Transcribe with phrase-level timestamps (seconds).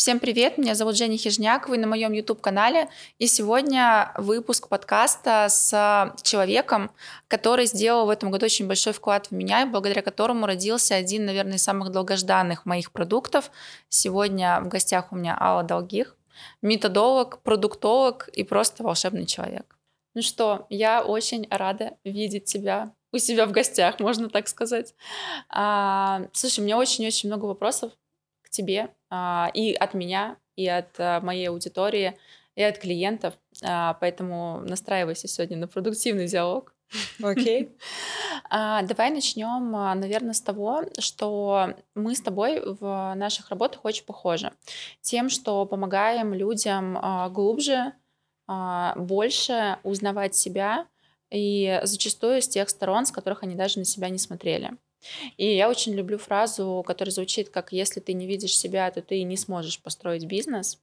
[0.00, 6.14] Всем привет, меня зовут Женя Хижняк, вы на моем YouTube-канале, и сегодня выпуск подкаста с
[6.22, 6.90] человеком,
[7.28, 11.26] который сделал в этом году очень большой вклад в меня, и благодаря которому родился один,
[11.26, 13.50] наверное, из самых долгожданных моих продуктов.
[13.90, 16.16] Сегодня в гостях у меня Алла Долгих,
[16.62, 19.76] методолог, продуктолог и просто волшебный человек.
[20.14, 24.94] Ну что, я очень рада видеть тебя у себя в гостях, можно так сказать.
[25.50, 27.92] А, слушай, у меня очень-очень много вопросов
[28.50, 32.18] к тебе а, и от меня, и от а, моей аудитории,
[32.56, 33.34] и от клиентов.
[33.62, 36.74] А, поэтому настраивайся сегодня на продуктивный диалог.
[37.22, 37.70] Окей.
[38.50, 38.86] Okay.
[38.88, 44.50] Давай начнем, наверное, с того, что мы с тобой в наших работах очень похожи.
[45.00, 46.98] Тем, что помогаем людям
[47.32, 47.92] глубже,
[48.48, 50.88] больше узнавать себя
[51.30, 54.72] и зачастую с тех сторон, с которых они даже на себя не смотрели.
[55.36, 59.22] И я очень люблю фразу, которая звучит как «если ты не видишь себя, то ты
[59.22, 60.80] не сможешь построить бизнес».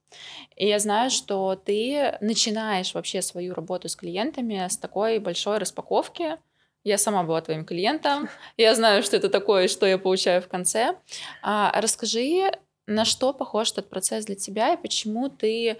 [0.56, 6.38] И я знаю, что ты начинаешь вообще свою работу с клиентами с такой большой распаковки.
[6.84, 10.96] Я сама была твоим клиентом, я знаю, что это такое что я получаю в конце.
[11.42, 12.50] А, расскажи,
[12.86, 15.78] на что похож этот процесс для тебя и почему ты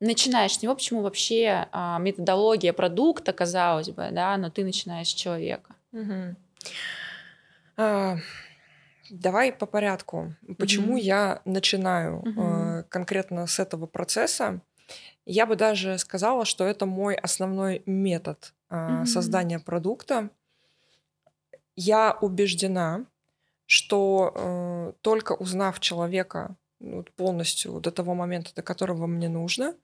[0.00, 5.14] начинаешь с него, почему вообще а, методология продукта, казалось бы, да, но ты начинаешь с
[5.14, 5.74] человека.
[5.92, 6.36] Угу.
[7.76, 8.16] А,
[9.10, 10.34] давай по порядку.
[10.58, 11.02] Почему mm-hmm.
[11.02, 12.80] я начинаю mm-hmm.
[12.80, 14.60] э, конкретно с этого процесса?
[15.26, 19.06] Я бы даже сказала, что это мой основной метод э, mm-hmm.
[19.06, 20.30] создания продукта.
[21.76, 23.04] Я убеждена,
[23.66, 26.56] что э, только узнав человека
[27.16, 29.74] полностью до того момента, до которого мне нужно,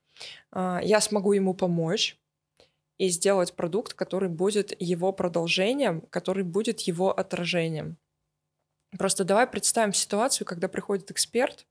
[0.52, 2.19] э, я смогу ему помочь
[3.00, 7.96] и сделать продукт, который будет его продолжением, который будет его отражением.
[8.98, 11.66] Просто давай представим ситуацию, когда приходит эксперт,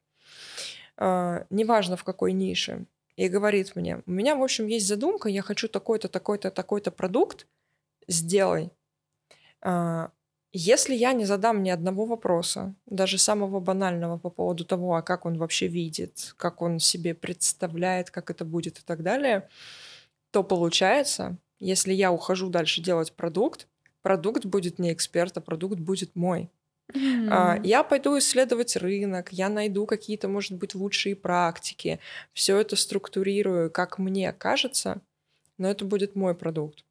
[0.98, 5.44] э, неважно в какой нише, и говорит мне, у меня, в общем, есть задумка, я
[5.44, 7.46] хочу такой-то, такой-то, такой-то продукт,
[8.08, 8.72] сделай.
[9.62, 10.08] Э,
[10.52, 15.28] если я не задам ни одного вопроса, даже самого банального по поводу того, а как
[15.28, 19.48] он вообще видит, как он себе представляет, как это будет и так далее,
[20.32, 23.68] то получается, если я ухожу дальше делать продукт,
[24.02, 26.50] продукт будет не эксперта, продукт будет мой.
[26.94, 27.62] Mm-hmm.
[27.64, 32.00] Я пойду исследовать рынок, я найду какие-то, может быть, лучшие практики,
[32.34, 35.02] все это структурирую, как мне кажется,
[35.58, 36.84] но это будет мой продукт.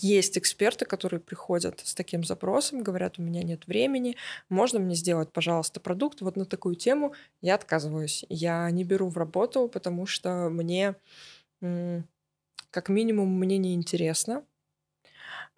[0.00, 4.16] Есть эксперты, которые приходят с таким запросом, говорят, у меня нет времени,
[4.48, 7.14] можно мне сделать, пожалуйста, продукт вот на такую тему.
[7.40, 8.24] Я отказываюсь.
[8.28, 10.96] Я не беру в работу, потому что мне,
[12.70, 14.44] как минимум, мне не интересно,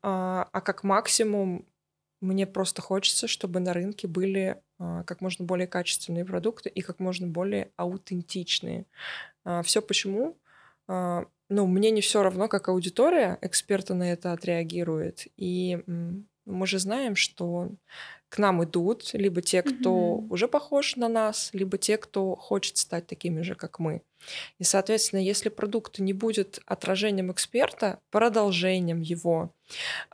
[0.03, 1.66] а, а как максимум
[2.21, 6.98] мне просто хочется, чтобы на рынке были а, как можно более качественные продукты и как
[7.00, 8.87] можно более аутентичные.
[9.44, 10.37] А, все почему?
[11.48, 15.26] Ну, мне не все равно, как аудитория эксперта на это отреагирует.
[15.36, 15.78] И
[16.44, 17.70] мы же знаем, что
[18.28, 20.28] к нам идут либо те, кто mm-hmm.
[20.28, 24.03] уже похож на нас, либо те, кто хочет стать такими же, как мы.
[24.59, 29.54] И, соответственно, если продукт не будет отражением эксперта, продолжением его,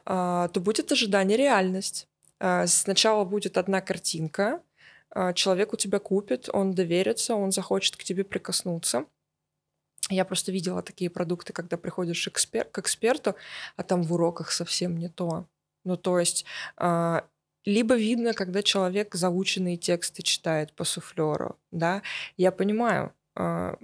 [0.05, 2.07] а, то будет ожидание реальность.
[2.39, 4.61] А, сначала будет одна картинка,
[5.11, 9.07] а, человек у тебя купит, он доверится, он захочет к тебе прикоснуться.
[10.11, 13.35] Я просто видела такие продукты, когда приходишь экспер- к эксперту,
[13.77, 15.47] а там в уроках совсем не то.
[15.85, 16.45] Ну, то есть
[17.65, 22.03] либо видно, когда человек заученные тексты читает по суфлеру, да.
[22.37, 23.79] Я понимаю, а,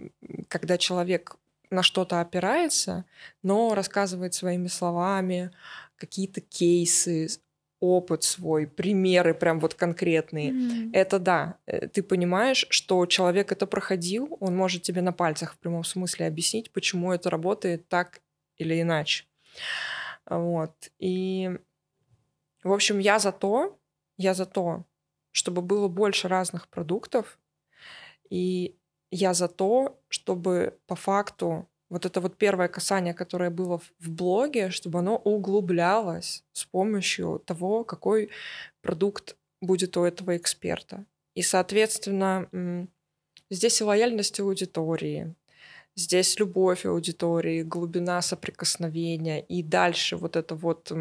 [0.48, 1.36] когда человек
[1.70, 3.04] на что-то опирается,
[3.42, 5.50] но рассказывает своими словами
[5.96, 7.28] какие-то кейсы,
[7.80, 10.50] опыт свой, примеры прям вот конкретные.
[10.52, 10.90] Mm-hmm.
[10.92, 15.58] Это да, э, ты понимаешь, что человек это проходил, он может тебе на пальцах в
[15.58, 18.20] прямом смысле объяснить, почему это работает так
[18.58, 19.24] или иначе.
[20.26, 20.74] Вот.
[20.98, 21.50] И
[22.62, 23.78] в общем, я за то,
[24.18, 24.84] я за то,
[25.32, 27.38] чтобы было больше разных продуктов,
[28.28, 28.76] и
[29.10, 34.70] я за то, чтобы по факту вот это вот первое касание, которое было в блоге,
[34.70, 38.30] чтобы оно углублялось с помощью того, какой
[38.80, 41.04] продукт будет у этого эксперта.
[41.34, 42.48] И, соответственно,
[43.50, 45.34] здесь и лояльность аудитории,
[45.96, 50.92] здесь любовь аудитории, глубина соприкосновения, и дальше вот это вот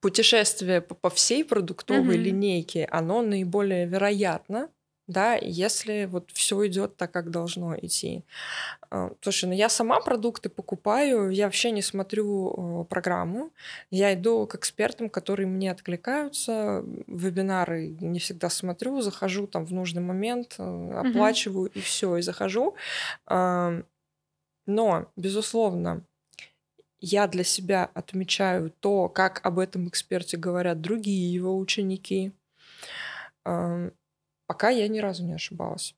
[0.00, 2.22] путешествие по, всей продуктовой mm-hmm.
[2.22, 4.70] линейке, оно наиболее вероятно
[5.06, 8.24] да, если вот все идет так, как должно идти.
[8.90, 13.50] А, слушай, ну я сама продукты покупаю, я вообще не смотрю э, программу,
[13.90, 20.02] я иду к экспертам, которые мне откликаются, вебинары не всегда смотрю, захожу там в нужный
[20.02, 22.74] момент, э, оплачиваю и все, и захожу.
[24.68, 26.02] Но, безусловно,
[26.98, 32.32] я для себя отмечаю то, как об этом эксперте говорят другие его ученики.
[34.46, 35.94] Пока я ни разу не ошибалась.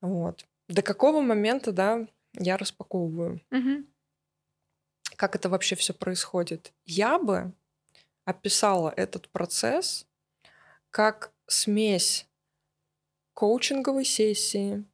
[0.00, 0.46] Вот.
[0.68, 3.40] До какого момента, да, я распаковываю?
[3.50, 3.86] Угу.
[5.16, 6.72] Как это вообще все происходит?
[6.84, 7.52] Я бы
[8.24, 10.06] описала этот процесс
[10.90, 12.26] как смесь
[13.34, 14.84] коучинговой сессии,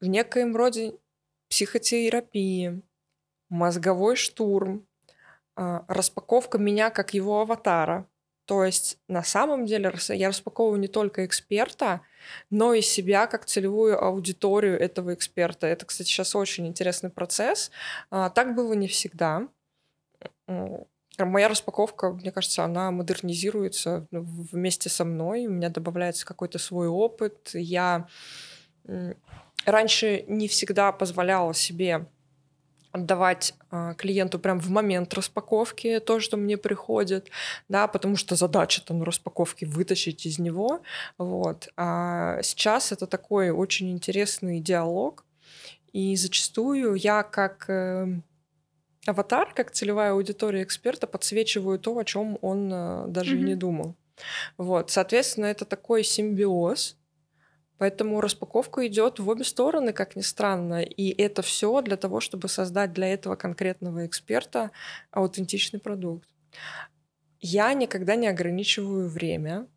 [0.00, 0.94] в некоем роде
[1.48, 2.82] психотерапии,
[3.48, 4.86] мозговой штурм,
[5.56, 8.08] а, распаковка меня как его аватара.
[8.48, 12.00] То есть на самом деле я распаковываю не только эксперта,
[12.48, 15.66] но и себя как целевую аудиторию этого эксперта.
[15.66, 17.70] Это, кстати, сейчас очень интересный процесс.
[18.10, 19.48] А, так было не всегда.
[21.18, 25.46] Моя распаковка, мне кажется, она модернизируется вместе со мной.
[25.46, 27.50] У меня добавляется какой-то свой опыт.
[27.52, 28.08] Я
[29.66, 32.06] раньше не всегда позволяла себе
[32.92, 37.30] отдавать э, клиенту прям в момент распаковки то, что мне приходит,
[37.68, 40.80] да, потому что задача там распаковки вытащить из него,
[41.18, 41.68] вот.
[41.76, 45.24] А сейчас это такой очень интересный диалог,
[45.92, 48.20] и зачастую я как э,
[49.06, 53.44] аватар, как целевая аудитория эксперта подсвечиваю то, о чем он э, даже mm-hmm.
[53.44, 53.94] не думал.
[54.56, 56.97] Вот, соответственно, это такой симбиоз,
[57.78, 60.82] Поэтому распаковка идет в обе стороны, как ни странно.
[60.82, 64.70] И это все для того, чтобы создать для этого конкретного эксперта
[65.10, 66.28] аутентичный продукт.
[67.40, 69.68] Я никогда не ограничиваю время.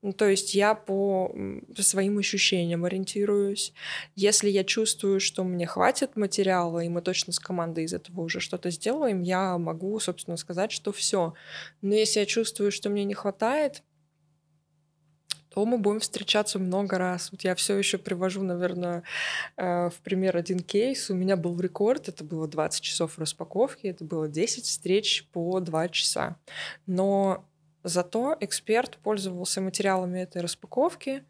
[0.00, 1.34] Ну, то есть я по
[1.76, 3.72] своим ощущениям ориентируюсь.
[4.14, 8.38] Если я чувствую, что мне хватит материала, и мы точно с командой из этого уже
[8.38, 11.34] что-то сделаем, я могу, собственно, сказать, что все.
[11.82, 13.82] Но если я чувствую, что мне не хватает,
[15.50, 17.30] то мы будем встречаться много раз.
[17.32, 19.02] Вот я все еще привожу, наверное,
[19.56, 21.10] э, в пример один кейс.
[21.10, 25.88] У меня был рекорд, это было 20 часов распаковки, это было 10 встреч по 2
[25.88, 26.36] часа.
[26.86, 27.44] Но
[27.82, 31.24] зато эксперт пользовался материалами этой распаковки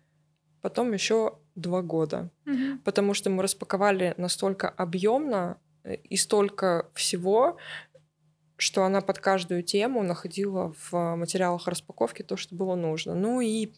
[0.61, 2.79] потом еще два года, угу.
[2.85, 7.57] потому что мы распаковали настолько объемно э, и столько всего,
[8.59, 13.15] что она под каждую тему находила в материалах распаковки то, что было нужно.
[13.15, 13.73] Ну и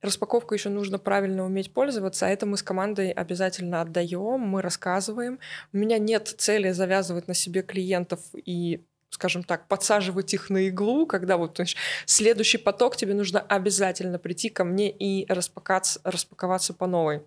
[0.00, 5.38] распаковку еще нужно правильно уметь пользоваться, а это мы с командой обязательно отдаем, мы рассказываем.
[5.72, 11.04] У меня нет цели завязывать на себе клиентов и скажем так, подсаживать их на иглу,
[11.04, 11.76] когда вот значит,
[12.06, 17.22] следующий поток тебе нужно обязательно прийти ко мне и распаковаться, распаковаться по новой.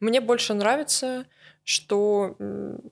[0.00, 1.26] Мне больше нравится
[1.70, 2.36] что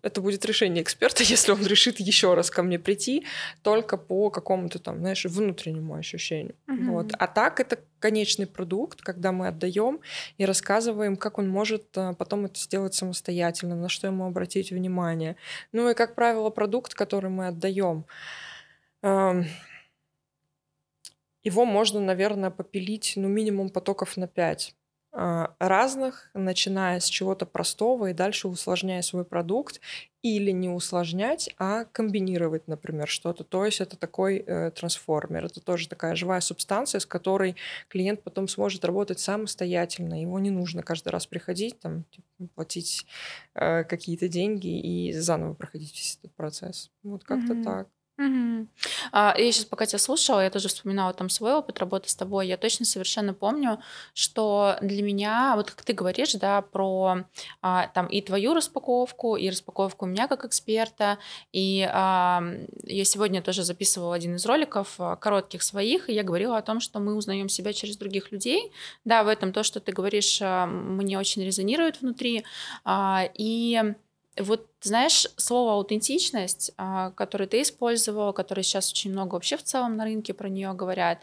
[0.02, 3.24] это будет решение эксперта, если он решит еще раз ко мне прийти,
[3.62, 6.54] только по какому-то там, знаешь, внутреннему ощущению.
[6.68, 6.92] Угу.
[6.92, 7.12] Вот.
[7.18, 10.00] А так это конечный продукт, когда мы отдаем
[10.36, 15.34] и рассказываем, как он может а, потом это сделать самостоятельно, на что ему обратить внимание.
[15.72, 18.04] Ну и, как правило, продукт, который мы отдаем,
[21.42, 24.74] его можно, наверное, попилить, ну, минимум потоков на 5.
[25.10, 29.80] А, разных, начиная с чего-то простого и дальше усложняя свой продукт,
[30.20, 33.44] или не усложнять, а комбинировать, например, что-то.
[33.44, 37.56] То есть это такой э, трансформер, это тоже такая живая субстанция, с которой
[37.88, 40.20] клиент потом сможет работать самостоятельно.
[40.20, 43.06] Его не нужно каждый раз приходить, там, типа, платить
[43.54, 46.90] э, какие-то деньги и заново проходить весь этот процесс.
[47.02, 47.64] Вот как-то mm-hmm.
[47.64, 47.88] так.
[49.12, 52.48] А, я сейчас, пока тебя слушала, я тоже вспоминала там свой опыт работы с тобой.
[52.48, 53.80] Я точно совершенно помню,
[54.12, 57.24] что для меня, вот как ты говоришь, да, про
[57.62, 61.18] а, там и твою распаковку, и распаковку меня как эксперта.
[61.52, 62.42] И а,
[62.84, 66.80] я сегодня тоже записывала один из роликов а, коротких своих, и я говорила о том,
[66.80, 68.72] что мы узнаем себя через других людей.
[69.04, 72.44] Да, в этом то, что ты говоришь, а, мне очень резонирует внутри.
[72.84, 73.94] А, и
[74.40, 79.96] вот, знаешь, слово аутентичность, а, которое ты использовал, которое сейчас очень много вообще в целом
[79.96, 81.18] на рынке про нее говорят,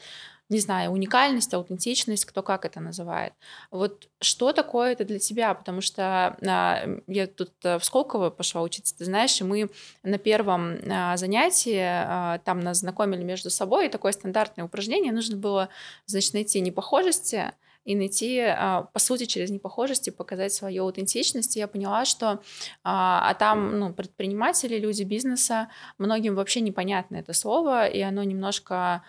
[0.50, 3.34] не знаю, уникальность, аутентичность, кто как это называет.
[3.72, 5.54] Вот что такое это для тебя?
[5.56, 9.70] Потому что а, я тут э, в Сколково пошла учиться, ты знаешь, и мы
[10.04, 15.36] на первом а, занятии а, там нас знакомили между собой, и такое стандартное упражнение, нужно
[15.36, 15.70] было,
[16.06, 17.52] значит, найти непохожести,
[17.86, 21.56] и найти, а, по сути, через непохожести показать свою аутентичность.
[21.56, 22.42] И я поняла, что
[22.84, 29.04] а, а там ну, предприниматели, люди бизнеса, многим вообще непонятно это слово, и оно немножко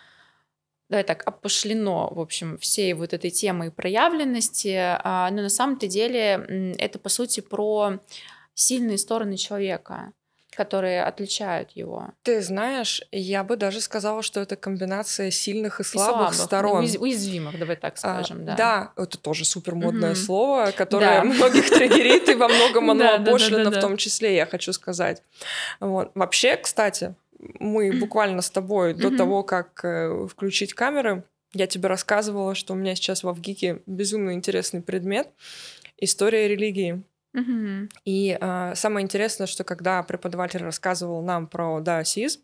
[0.88, 6.74] давай так, опошлено, в общем, всей вот этой темы проявленности, а, но на самом-то деле
[6.78, 7.98] это, по сути, про
[8.54, 10.12] сильные стороны человека
[10.56, 12.08] которые отличают его.
[12.22, 16.88] Ты знаешь, я бы даже сказала, что это комбинация сильных и слабых, и слабых сторон.
[16.98, 18.56] Уязвимых, давай так а, скажем, а, да.
[18.56, 20.18] Да, это тоже супер модное угу.
[20.18, 21.24] слово, которое да.
[21.24, 25.22] многих триггерит, и во многом оно опошлено в том числе, я хочу сказать.
[25.78, 26.10] Вот.
[26.14, 31.22] Вообще, кстати, мы буквально с тобой до того, как э, включить камеры,
[31.52, 35.28] я тебе рассказывала, что у меня сейчас в Авгике безумно интересный предмет—
[35.98, 37.02] история религии.
[37.36, 37.88] Угу.
[38.06, 42.40] И э, самое интересное, что когда преподаватель рассказывал нам про даосизм,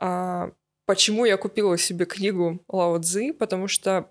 [0.00, 0.50] э,
[0.86, 4.10] почему я купила себе книгу Лао Цзи, потому что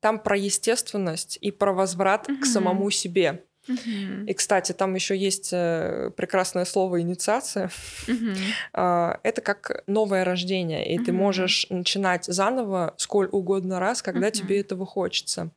[0.00, 2.40] там про естественность и про возврат угу.
[2.40, 3.44] к самому себе.
[3.68, 4.26] Угу.
[4.26, 7.70] И, кстати, там еще есть э, прекрасное слово инициация.
[8.06, 8.30] Угу.
[8.74, 11.06] Это как новое рождение, и угу.
[11.06, 14.34] ты можешь начинать заново сколь угодно раз, когда угу.
[14.34, 15.50] тебе этого хочется.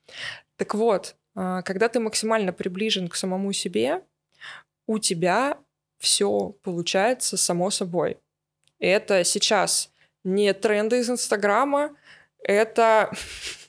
[0.55, 4.01] Так вот, а, когда ты максимально приближен к самому себе,
[4.87, 5.57] у тебя
[5.99, 8.17] все получается само собой.
[8.79, 9.91] Это сейчас
[10.23, 11.95] не тренды из Инстаграма,
[12.43, 13.11] это,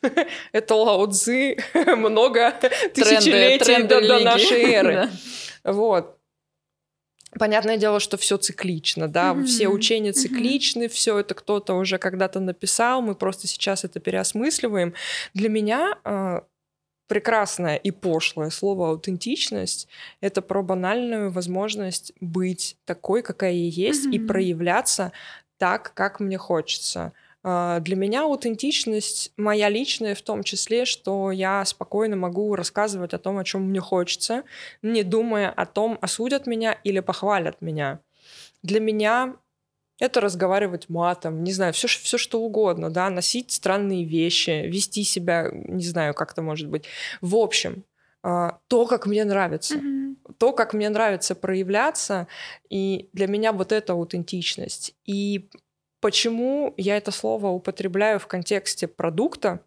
[0.52, 1.56] это Лао Цзы
[1.96, 2.52] много
[2.94, 5.10] тысячелетий тренды до, до нашей эры.
[5.64, 5.72] да.
[5.72, 6.14] Вот.
[7.38, 9.44] Понятное дело, что все циклично, да, mm-hmm.
[9.44, 10.88] все учения цикличны, mm-hmm.
[10.88, 14.94] все это кто-то уже когда-то написал, мы просто сейчас это переосмысливаем.
[15.34, 16.44] Для меня а,
[17.08, 19.88] прекрасное и пошлое слово аутентичность
[20.20, 24.12] это про банальную возможность быть такой, какая я есть, mm-hmm.
[24.12, 25.12] и проявляться
[25.56, 27.12] так, как мне хочется.
[27.42, 33.18] А, для меня аутентичность моя личная в том числе, что я спокойно могу рассказывать о
[33.18, 34.44] том, о чем мне хочется,
[34.82, 38.00] не думая о том, осудят меня или похвалят меня.
[38.62, 39.34] Для меня
[39.98, 45.50] это разговаривать матом, не знаю, все, все что угодно, да, носить странные вещи, вести себя,
[45.52, 46.84] не знаю, как это может быть.
[47.20, 47.84] В общем,
[48.22, 50.34] а, то, как мне нравится, mm-hmm.
[50.38, 52.28] то, как мне нравится проявляться,
[52.68, 54.94] и для меня вот это аутентичность.
[55.04, 55.50] И
[56.00, 59.60] почему я это слово употребляю в контексте продукта?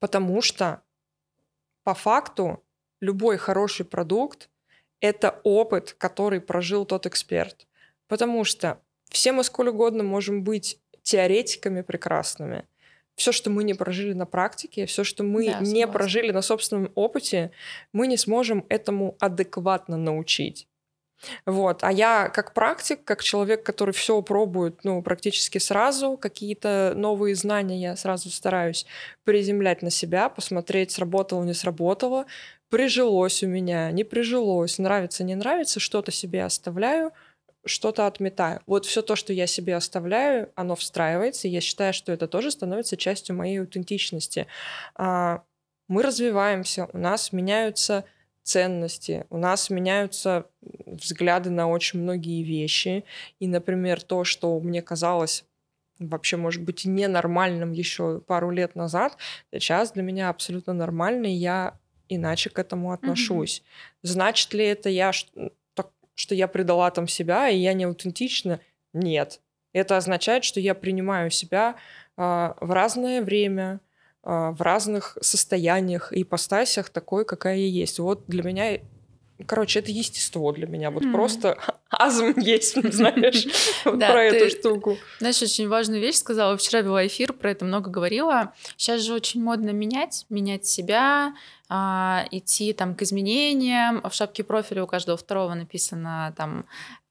[0.00, 0.82] Потому что
[1.82, 2.62] по факту
[3.00, 4.50] любой хороший продукт—
[5.00, 7.66] это опыт, который прожил тот эксперт.
[8.08, 12.64] Потому что все мы сколь угодно можем быть теоретиками прекрасными.
[13.14, 16.92] Все, что мы не прожили на практике, все, что мы да, не прожили на собственном
[16.94, 17.50] опыте,
[17.92, 20.68] мы не сможем этому адекватно научить.
[21.46, 21.82] Вот.
[21.82, 27.80] А я как практик, как человек, который все пробует ну, практически сразу, какие-то новые знания
[27.80, 28.86] я сразу стараюсь
[29.24, 32.26] приземлять на себя, посмотреть, сработало, не сработало,
[32.68, 37.12] прижилось у меня, не прижилось, нравится, не нравится, что-то себе оставляю,
[37.66, 38.60] что-то отметаю.
[38.66, 42.50] Вот все то, что я себе оставляю, оно встраивается, и я считаю, что это тоже
[42.50, 44.46] становится частью моей аутентичности.
[44.94, 45.42] А,
[45.88, 48.04] мы развиваемся, у нас меняются
[48.42, 50.46] ценности, у нас меняются
[50.86, 53.04] взгляды на очень многие вещи.
[53.40, 55.44] И, например, то, что мне казалось
[55.98, 59.16] вообще, может быть, ненормальным еще пару лет назад,
[59.52, 63.60] сейчас для меня абсолютно нормально, и я иначе к этому отношусь.
[63.60, 63.98] Mm-hmm.
[64.02, 65.12] Значит ли это я
[66.16, 68.58] что я предала там себя, и я не аутентична.
[68.92, 69.40] Нет.
[69.72, 71.76] Это означает, что я принимаю себя
[72.16, 72.22] э,
[72.60, 73.80] в разное время,
[74.24, 77.98] э, в разных состояниях и ипостасях такой, какая я есть.
[78.00, 78.80] Вот для меня
[79.44, 80.90] Короче, это естество для меня.
[80.90, 81.12] Вот mm.
[81.12, 81.58] просто
[81.90, 83.46] азм есть, знаешь,
[83.84, 84.96] про эту штуку.
[85.18, 86.56] Знаешь, очень важную вещь сказала.
[86.56, 88.54] Вчера вела эфир, про это много говорила.
[88.76, 91.34] Сейчас же очень модно менять, менять себя,
[91.68, 94.02] а, идти там к изменениям.
[94.08, 96.64] В шапке профиля у каждого второго написано там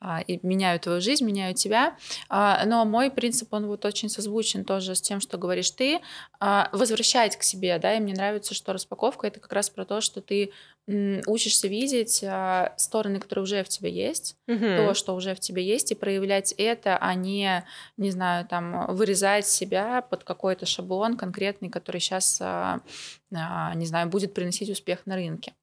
[0.07, 1.97] а, меняю твою жизнь, меняю тебя.
[2.29, 5.99] А, но мой принцип, он вот очень созвучен тоже с тем, что говоришь ты.
[6.39, 10.01] А, возвращать к себе, да, и мне нравится, что распаковка это как раз про то,
[10.01, 10.51] что ты
[10.87, 12.23] учишься видеть
[12.77, 14.59] стороны, которые уже в тебе есть, угу.
[14.59, 17.65] то, что уже в тебе есть, и проявлять это, а не,
[17.97, 22.39] не знаю, там, вырезать себя под какой-то шаблон конкретный, который сейчас,
[23.31, 25.53] не знаю, будет приносить успех на рынке.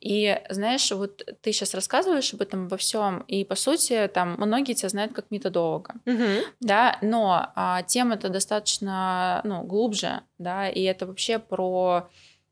[0.00, 4.74] И знаешь, вот ты сейчас рассказываешь об этом во всем, и по сути, там, многие
[4.74, 6.44] тебя знают как методолога, угу.
[6.60, 12.08] да, но а, тема-то достаточно, ну, глубже, да, и это вообще про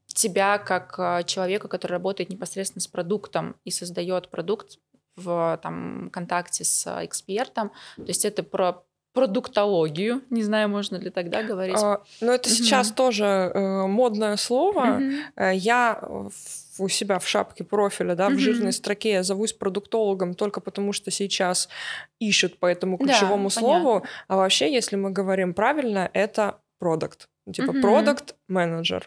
[0.06, 4.78] тебя как а, человека, который работает непосредственно с продуктом и создает продукт
[5.16, 7.72] в там, контакте с экспертом.
[7.96, 8.84] То есть это про
[9.18, 10.22] продуктологию.
[10.30, 11.76] Не знаю, можно ли тогда говорить.
[11.78, 12.56] А, но это угу.
[12.56, 15.00] сейчас тоже э, модное слово.
[15.00, 15.44] Угу.
[15.54, 16.00] Я
[16.80, 18.34] у себя в шапке профиля, да, mm-hmm.
[18.34, 21.68] в жирной строке я зовусь продуктологом только потому, что сейчас
[22.18, 23.92] ищут по этому ключевому да, слову.
[24.00, 24.08] Понятно.
[24.28, 27.28] А вообще, если мы говорим правильно, это продукт.
[27.52, 29.02] Типа продукт mm-hmm.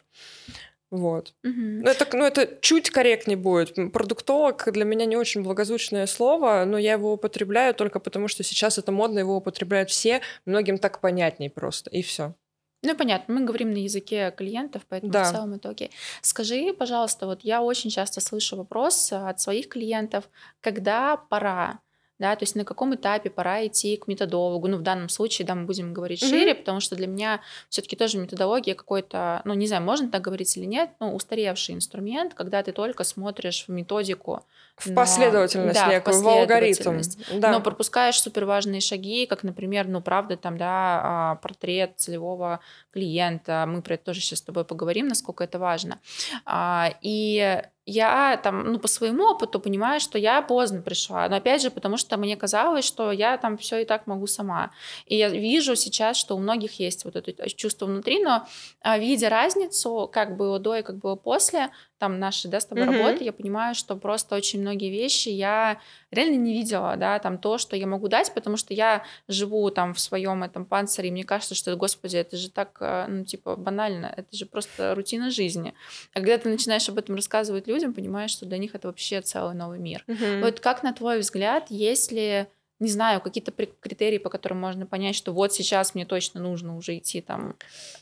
[0.91, 1.33] Вот.
[1.45, 1.53] Угу.
[1.55, 3.75] Ну, это, ну, это чуть корректнее будет.
[3.93, 8.77] Продуктолог для меня не очень благозвучное слово, но я его употребляю только потому, что сейчас
[8.77, 12.35] это модно, его употребляют все, многим так понятней просто, и все.
[12.83, 15.23] Ну, понятно, мы говорим на языке клиентов, поэтому да.
[15.23, 15.91] в целом окей.
[16.21, 20.29] Скажи, пожалуйста, вот я очень часто слышу вопрос от своих клиентов,
[20.61, 21.79] когда пора
[22.21, 25.55] да, то есть на каком этапе пора идти к методологу, ну, в данном случае, да,
[25.55, 26.29] мы будем говорить mm-hmm.
[26.29, 30.55] шире, потому что для меня все-таки тоже методология какой-то, ну, не знаю, можно так говорить
[30.55, 34.45] или нет, ну, устаревший инструмент, когда ты только смотришь в методику.
[34.77, 37.01] В но, последовательность да, некую, в, в алгоритм.
[37.39, 37.51] Да.
[37.51, 42.59] Но пропускаешь супер важные шаги, как, например, ну, правда, там, да, а, портрет целевого
[42.93, 45.99] клиента, мы про это тоже сейчас с тобой поговорим, насколько это важно.
[46.45, 51.27] А, и я там, ну, по своему опыту понимаю, что я поздно пришла.
[51.27, 54.71] Но опять же, потому что мне казалось, что я там все и так могу сама.
[55.05, 58.47] И я вижу сейчас, что у многих есть вот это чувство внутри, но
[58.81, 61.69] а, видя разницу, как было до и как было после,
[62.01, 63.03] там нашей, да, с тобой mm-hmm.
[63.03, 65.79] работы, я понимаю, что просто очень многие вещи я
[66.09, 69.93] реально не видела, да, там то, что я могу дать, потому что я живу там
[69.93, 73.55] в своем этом панцире, и мне кажется, что, господи, это же так, э, ну, типа,
[73.55, 75.75] банально, это же просто рутина жизни.
[76.13, 79.53] А когда ты начинаешь об этом рассказывать людям, понимаешь, что для них это вообще целый
[79.53, 80.03] новый мир.
[80.07, 80.41] Mm-hmm.
[80.41, 82.47] Вот как, на твой взгляд, если
[82.79, 86.97] не знаю, какие-то критерии, по которым можно понять, что вот сейчас мне точно нужно уже
[86.97, 87.55] идти там.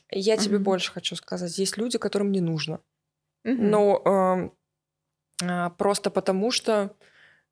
[0.10, 0.42] Я mm-hmm.
[0.42, 1.58] тебе больше хочу сказать.
[1.58, 2.80] Есть люди, которым не нужно.
[3.46, 3.56] Угу.
[3.58, 4.52] Ну,
[5.44, 6.96] э, просто потому что,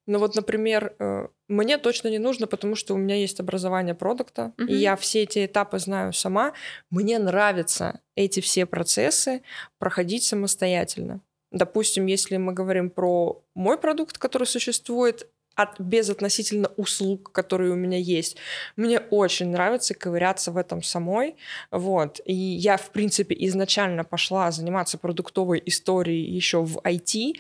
[0.06, 4.54] ну вот, например, э, мне точно не нужно, потому что у меня есть образование продукта,
[4.58, 4.68] угу.
[4.68, 6.54] и я все эти этапы знаю сама.
[6.90, 9.44] Мне нравится эти все процессы
[9.80, 11.22] проходить самостоятельно.
[11.52, 17.98] Допустим, если мы говорим про мой продукт, который существует, от, безотносительно услуг, которые у меня
[17.98, 18.38] есть.
[18.76, 21.36] Мне очень нравится ковыряться в этом самой.
[21.72, 22.22] Вот.
[22.26, 27.34] И я, в принципе, изначально пошла заниматься продуктовой историей еще в IT,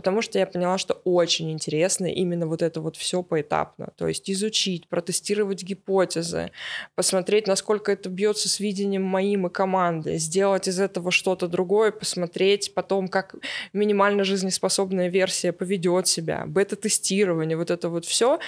[0.00, 3.92] потому что я поняла, что очень интересно именно вот это вот все поэтапно.
[3.98, 6.52] То есть изучить, протестировать гипотезы,
[6.94, 12.72] посмотреть, насколько это бьется с видением моим и команды, сделать из этого что-то другое, посмотреть
[12.72, 13.34] потом, как
[13.74, 18.38] минимально жизнеспособная версия поведет себя, бета-тестирование, вот это вот все.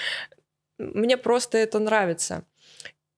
[0.78, 2.46] Мне просто это нравится.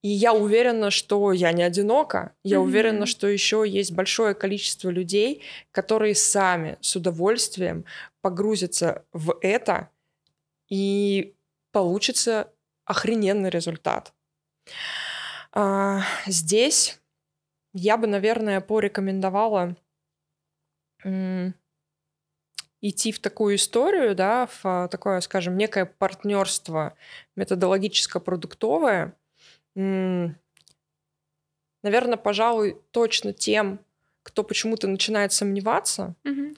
[0.05, 2.35] И я уверена, что я не одинока.
[2.43, 2.61] Я mm-hmm.
[2.61, 7.87] уверена, что еще есть большое количество людей, которые сами с удовольствием
[8.21, 9.89] погрузятся в это,
[10.69, 11.35] и
[11.73, 12.53] получится
[12.85, 14.13] охрененный результат.
[15.53, 17.01] А, здесь
[17.73, 19.75] я бы, наверное, порекомендовала
[22.83, 26.95] идти в такую историю, да, в такое, скажем, некое партнерство
[27.37, 29.17] методологическо-продуктовое,
[29.75, 30.37] наверное,
[32.17, 33.81] пожалуй, точно тем,
[34.25, 36.55] кто почему-то начинает сомневаться, угу.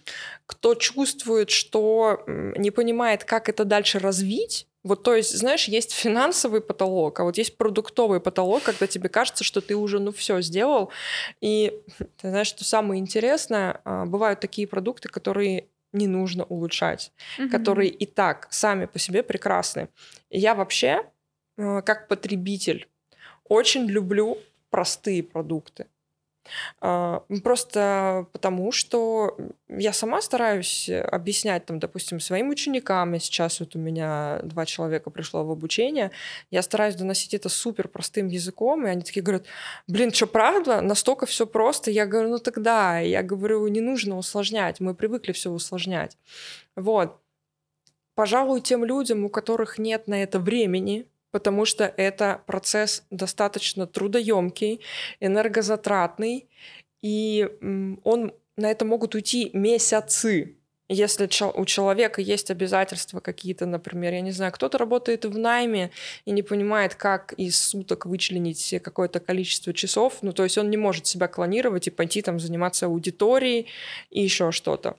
[0.46, 4.68] кто чувствует, что не понимает, как это дальше развить.
[4.84, 9.42] Вот, то есть, знаешь, есть финансовый потолок, а вот есть продуктовый потолок, когда тебе кажется,
[9.42, 10.92] что ты уже, ну, все сделал.
[11.40, 17.50] И ты знаешь, что самое интересное, а, бывают такие продукты, которые не нужно улучшать, угу.
[17.50, 19.88] которые и так сами по себе прекрасны.
[20.30, 21.02] Я вообще,
[21.58, 22.86] а, как потребитель,
[23.48, 24.38] очень люблю
[24.70, 25.86] простые продукты.
[26.80, 29.36] А, просто потому, что
[29.68, 35.10] я сама стараюсь объяснять, там, допустим, своим ученикам, и сейчас вот у меня два человека
[35.10, 36.10] пришло в обучение,
[36.50, 39.46] я стараюсь доносить это супер простым языком, и они такие говорят,
[39.86, 40.80] блин, что правда?
[40.80, 41.90] Настолько все просто?
[41.90, 46.16] Я говорю, ну тогда, я говорю, не нужно усложнять, мы привыкли все усложнять.
[46.74, 47.18] Вот.
[48.14, 51.06] Пожалуй, тем людям, у которых нет на это времени,
[51.36, 54.80] потому что это процесс достаточно трудоемкий,
[55.20, 56.48] энергозатратный,
[57.02, 57.46] и
[58.04, 60.56] он на это могут уйти месяцы.
[60.88, 65.90] Если у человека есть обязательства какие-то, например, я не знаю, кто-то работает в найме
[66.24, 70.78] и не понимает, как из суток вычленить какое-то количество часов, ну то есть он не
[70.78, 73.66] может себя клонировать и пойти там заниматься аудиторией
[74.08, 74.96] и еще что-то.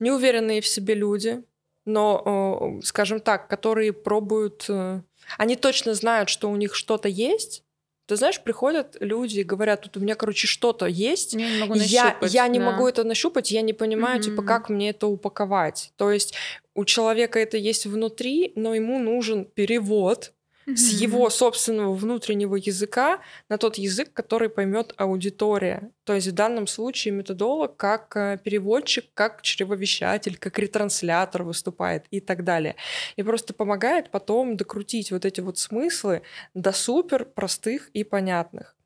[0.00, 1.44] Неуверенные в себе люди,
[1.86, 4.66] но, скажем так, которые пробуют...
[4.68, 5.00] Э,
[5.38, 7.64] они точно знают, что у них что-то есть,
[8.06, 11.32] ты знаешь, приходят люди и говорят, тут у меня, короче, что-то есть.
[11.32, 12.32] Я не могу нащупать.
[12.32, 12.70] Я, я не да.
[12.70, 14.24] могу это нащупать, я не понимаю, mm-hmm.
[14.24, 15.92] типа, как мне это упаковать.
[15.96, 16.34] То есть
[16.74, 20.32] у человека это есть внутри, но ему нужен перевод
[20.66, 20.76] mm-hmm.
[20.76, 25.90] с его собственного внутреннего языка на тот язык, который поймет аудитория.
[26.04, 32.20] То есть в данном случае методолог как э, переводчик, как чревовещатель, как ретранслятор выступает и
[32.20, 32.76] так далее.
[33.16, 36.22] И просто помогает потом докрутить вот эти вот смыслы
[36.54, 38.76] до супер простых и понятных.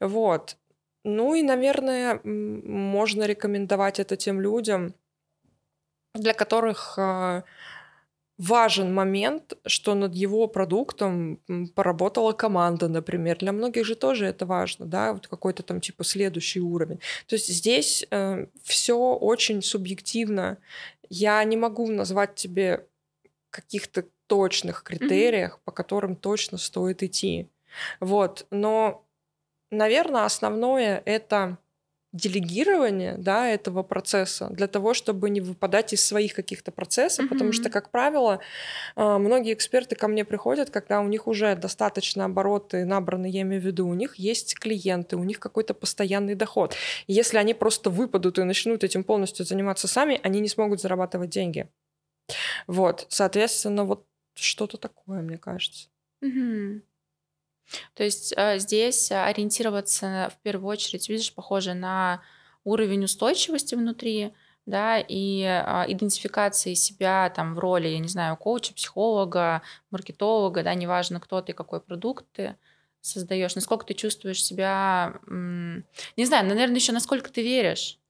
[0.00, 0.56] Вот.
[1.04, 4.94] Ну и, наверное, можно рекомендовать это тем людям,
[6.14, 7.42] для которых э,
[8.38, 11.40] важен момент, что над его продуктом
[11.74, 13.38] поработала команда, например.
[13.38, 17.00] Для многих же тоже это важно, да, вот какой-то там типа следующий уровень.
[17.26, 20.58] То есть здесь э, все очень субъективно.
[21.08, 22.86] Я не могу назвать тебе
[23.50, 25.64] каких-то точных критериях, mm-hmm.
[25.64, 27.48] по которым точно стоит идти.
[28.00, 29.04] Вот, но,
[29.70, 31.58] наверное, основное это
[32.12, 37.28] делегирование да, этого процесса для того, чтобы не выпадать из своих каких-то процессов, mm-hmm.
[37.28, 38.40] потому что, как правило,
[38.94, 43.60] а, многие эксперты ко мне приходят, когда у них уже достаточно обороты набраны, я имею
[43.60, 46.74] в виду, у них есть клиенты, у них какой-то постоянный доход.
[47.06, 51.30] И если они просто выпадут и начнут этим полностью заниматься сами, они не смогут зарабатывать
[51.30, 51.68] деньги.
[52.66, 55.88] Вот, соответственно, вот что-то такое, мне кажется.
[56.24, 56.80] Mm-hmm.
[57.94, 62.22] То есть э, здесь ориентироваться в первую очередь, видишь, похоже на
[62.64, 64.32] уровень устойчивости внутри,
[64.66, 70.74] да, и а, идентификации себя там в роли, я не знаю, коуча, психолога, маркетолога, да,
[70.74, 72.56] неважно, кто ты, какой продукт ты
[73.00, 78.00] создаешь, насколько ты чувствуешь себя, не знаю, наверное, еще насколько ты веришь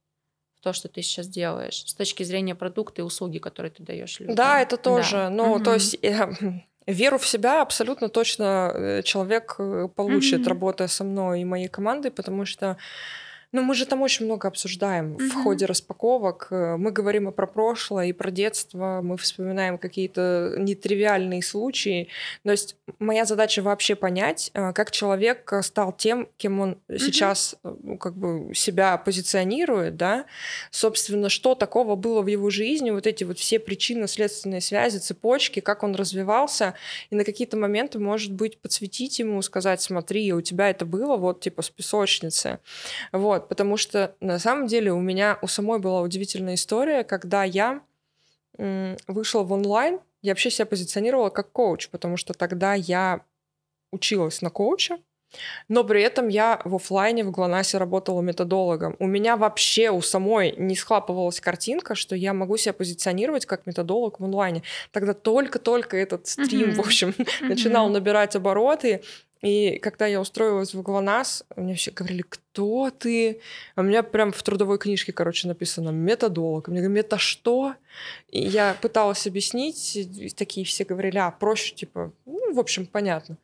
[0.54, 4.18] в то, что ты сейчас делаешь, с точки зрения продукта и услуги, которые ты даешь
[4.18, 4.34] людям.
[4.34, 5.16] Да, это тоже.
[5.16, 5.30] Да.
[5.30, 5.64] Ну, угу.
[5.64, 5.98] то есть
[6.86, 10.48] Веру в себя абсолютно точно э, человек э, получит, mm-hmm.
[10.48, 12.76] работая со мной и моей командой, потому что
[13.52, 15.28] ну, мы же там очень много обсуждаем mm-hmm.
[15.28, 16.48] в ходе распаковок.
[16.50, 19.00] Э, мы говорим и про прошлое, и про детство.
[19.02, 22.08] Мы вспоминаем какие-то нетривиальные случаи.
[22.42, 26.98] То есть моя задача вообще понять, э, как человек стал тем, кем он mm-hmm.
[26.98, 30.26] сейчас э, ну, как бы себя позиционирует, да.
[30.70, 35.82] Собственно, что такого было в его жизни, вот эти вот все причинно-следственные связи, цепочки, как
[35.82, 36.74] он развивался,
[37.10, 41.40] и на какие-то моменты, может быть, подсветить ему, сказать, смотри, у тебя это было вот
[41.40, 42.58] типа с песочницы.
[43.12, 47.44] Вот вот, потому что на самом деле у меня у самой была удивительная история, когда
[47.44, 47.82] я
[48.58, 53.20] вышла в онлайн, я вообще себя позиционировала как коуч, потому что тогда я
[53.92, 54.98] училась на коуча,
[55.68, 58.96] но при этом я в офлайне в ГЛОНАССе работала методологом.
[58.98, 64.20] У меня вообще у самой не схлапывалась картинка, что я могу себя позиционировать как методолог
[64.20, 64.62] в онлайне.
[64.92, 66.74] Тогда только-только этот стрим, mm-hmm.
[66.74, 67.44] в общем, mm-hmm.
[67.48, 69.02] начинал набирать обороты.
[69.42, 73.40] И когда я устроилась в ГЛОНАСС, мне все говорили, кто ты?
[73.74, 76.68] А у меня прям в трудовой книжке, короче, написано методолог.
[76.68, 77.74] Мне говорят, мета что?
[78.28, 83.36] И я пыталась объяснить, и такие все говорили, а, проще, типа, ну, в общем, понятно.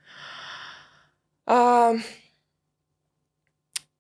[1.47, 1.95] А...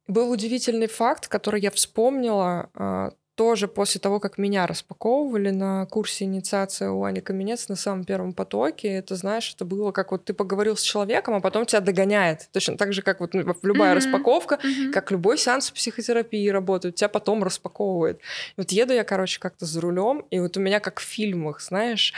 [0.08, 6.24] Был удивительный факт, который я вспомнила а, тоже после того, как меня распаковывали на курсе
[6.24, 10.34] инициации у Ани Каменец на самом первом потоке, это, знаешь, это было как вот ты
[10.34, 12.48] поговорил с человеком, а потом тебя догоняет.
[12.52, 13.96] Точно так же, как вот ну, любая mm-hmm.
[13.96, 14.90] распаковка, mm-hmm.
[14.90, 18.18] как любой сеанс психотерапии работает, тебя потом распаковывает.
[18.18, 21.60] И вот еду я, короче, как-то за рулем, и вот у меня как в фильмах,
[21.60, 22.12] знаешь,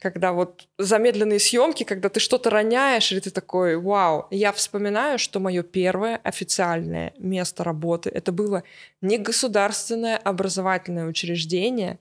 [0.00, 4.26] когда вот замедленные съемки, когда ты что-то роняешь, или ты такой, вау.
[4.30, 8.62] Я вспоминаю, что мое первое официальное место работы, это было
[9.00, 11.98] не государственное образование, образовательное учреждение,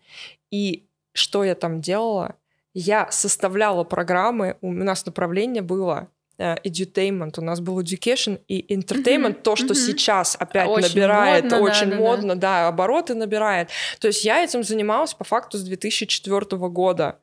[0.52, 2.36] и что я там делала?
[2.74, 9.36] Я составляла программы, у нас направление было э, edutainment, у нас был education и entertainment,
[9.36, 9.42] mm-hmm.
[9.42, 9.88] то, что mm-hmm.
[9.88, 13.70] сейчас опять очень набирает, модно, очень да, модно, да, да, обороты набирает.
[14.00, 17.20] То есть я этим занималась по факту с 2004 года.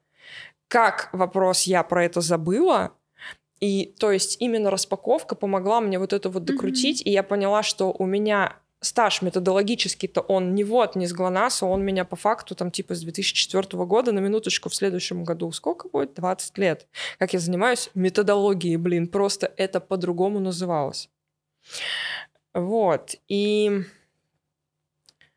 [0.68, 2.92] Как вопрос я про это забыла,
[3.58, 7.10] и то есть именно распаковка помогла мне вот это вот докрутить, mm-hmm.
[7.10, 11.84] и я поняла, что у меня стаж методологический-то он не вот, не с ГЛОНАССа, он
[11.84, 15.50] меня по факту там типа с 2004 года на минуточку в следующем году.
[15.52, 16.14] Сколько будет?
[16.14, 16.86] 20 лет.
[17.18, 21.10] Как я занимаюсь методологией, блин, просто это по-другому называлось.
[22.54, 23.16] Вот.
[23.28, 23.82] И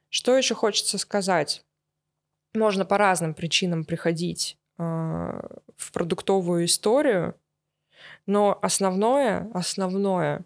[0.10, 1.64] что еще хочется сказать?
[2.54, 7.36] Можно по разным причинам приходить э, в продуктовую историю,
[8.26, 10.44] но основное, основное,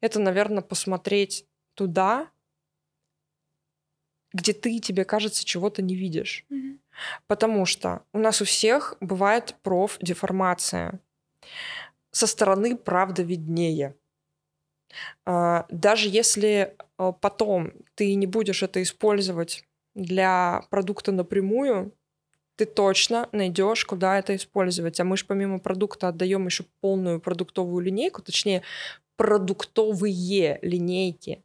[0.00, 1.47] это, наверное, посмотреть
[1.78, 2.28] туда,
[4.32, 6.44] где ты, тебе кажется, чего-то не видишь.
[6.50, 6.78] Mm-hmm.
[7.28, 11.00] Потому что у нас у всех бывает профдеформация.
[12.10, 13.94] Со стороны правда виднее.
[15.24, 19.64] А, даже если а, потом ты не будешь это использовать
[19.94, 21.94] для продукта напрямую,
[22.56, 24.98] ты точно найдешь, куда это использовать.
[24.98, 28.62] А мы же помимо продукта отдаем еще полную продуктовую линейку, точнее,
[29.16, 31.44] продуктовые линейки.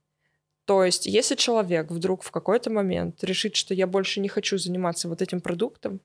[0.65, 5.09] То есть, если человек вдруг в какой-то момент решит, что я больше не хочу заниматься
[5.09, 5.99] вот этим продуктом,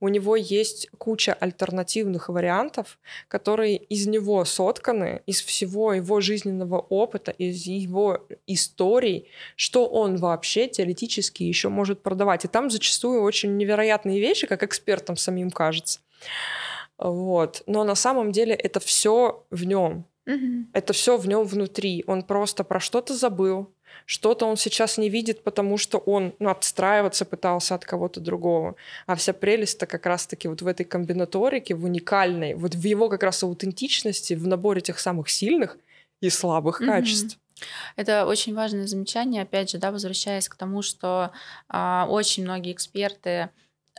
[0.00, 7.30] у него есть куча альтернативных вариантов, которые из него сотканы, из всего его жизненного опыта,
[7.32, 12.46] из его историй, что он вообще теоретически еще может продавать.
[12.46, 16.00] И там зачастую очень невероятные вещи, как экспертам самим кажется.
[16.96, 17.62] Вот.
[17.66, 20.06] Но на самом деле это все в нем.
[20.72, 22.04] Это все в нем внутри.
[22.06, 23.74] Он просто про что-то забыл,
[24.06, 28.76] что-то он сейчас не видит, потому что он ну, отстраиваться пытался от кого-то другого.
[29.06, 33.22] А вся прелесть-то как раз-таки вот в этой комбинаторике, в уникальной, вот в его как
[33.22, 35.78] раз аутентичности, в наборе тех самых сильных
[36.20, 36.90] и слабых Мгм.
[36.90, 37.38] качеств.
[37.96, 41.30] Это очень важное замечание, опять же, да, возвращаясь к тому, что
[41.68, 43.50] а, очень многие эксперты,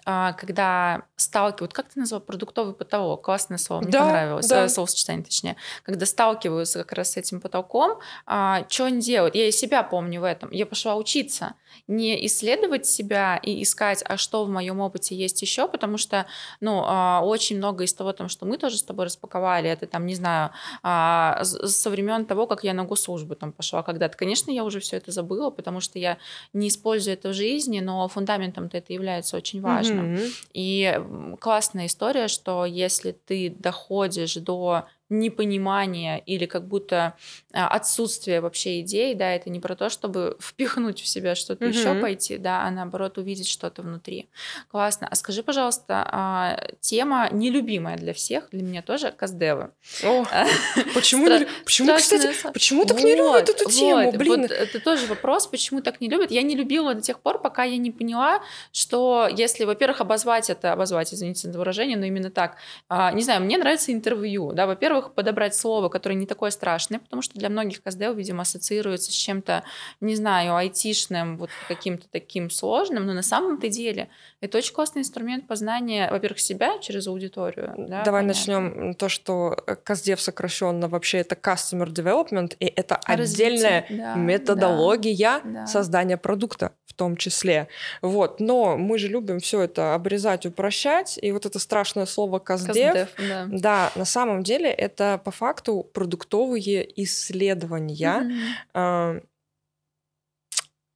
[0.04, 4.66] когда сталкивают, как ты назвал, продуктовый потолок, классное слово, мне Да, понравилось, да.
[4.66, 9.36] э, словосочетание точнее, когда сталкиваются как раз с этим потолком, а, что они делают?
[9.36, 10.52] Я и себя помню в этом.
[10.52, 11.54] Я пошла учиться,
[11.88, 16.26] не исследовать себя и искать, а что в моем опыте есть еще, потому что,
[16.60, 20.06] ну, а, очень много из того, там, что мы тоже с тобой распаковали, это там,
[20.06, 20.52] не знаю,
[20.84, 24.18] а, со времен того, как я на госслужбу там пошла когда-то.
[24.18, 26.18] Конечно, я уже все это забыла, потому что я
[26.54, 29.91] не использую это в жизни, но фундаментом-то это является очень важным.
[29.96, 30.20] Мгм.
[30.54, 37.16] И м, классная история, что если ты доходишь до непонимания или как будто
[37.54, 41.92] а, отсутствия вообще идей, да, это не про то, чтобы впихнуть в себя что-то еще
[41.92, 42.02] Мгм.
[42.02, 44.30] пойти, да, а наоборот увидеть что-то внутри.
[44.70, 45.08] Классно.
[45.10, 49.72] А скажи, пожалуйста, а, тема нелюбимая для всех, для меня тоже, каздевы.
[50.04, 50.26] О,
[50.94, 54.12] почему, не почему, кстати, почему так не любят эту тему?
[54.14, 56.32] Блин, вот это тоже вопрос, почему так не любят.
[56.32, 60.72] Я не любила до тех пор, пока я не поняла, что если, во-первых, обозвать это,
[60.72, 62.56] обозвать, извините за выражение, но именно так,
[62.88, 67.22] а, не знаю, мне нравится интервью, да, во-первых, подобрать слово, которое не такое страшное, потому
[67.22, 69.64] что для многих КСД, видимо, ассоциируется с чем-то,
[70.00, 74.10] не знаю, айтишным, вот каким-то таким сложным, но на самом-то деле
[74.42, 77.74] это очень классный инструмент познания, во-первых, себя через аудиторию.
[77.78, 78.28] да, Давай понятно.
[78.28, 84.16] начнем то, что э, КАЗДЕВ сокращенно вообще это Customer Development, и это Развитие, отдельная да,
[84.16, 85.68] методология да.
[85.68, 87.70] создания продукта в том числе.
[88.02, 88.42] Вот.
[88.42, 93.10] Но мы же любим все это обрезать, упрощать, и вот это страшное слово КАЗДЕВ, Каздев,
[93.18, 93.48] да.
[93.50, 98.32] да, на самом деле это по факту продуктовые исследования,
[98.74, 99.22] а,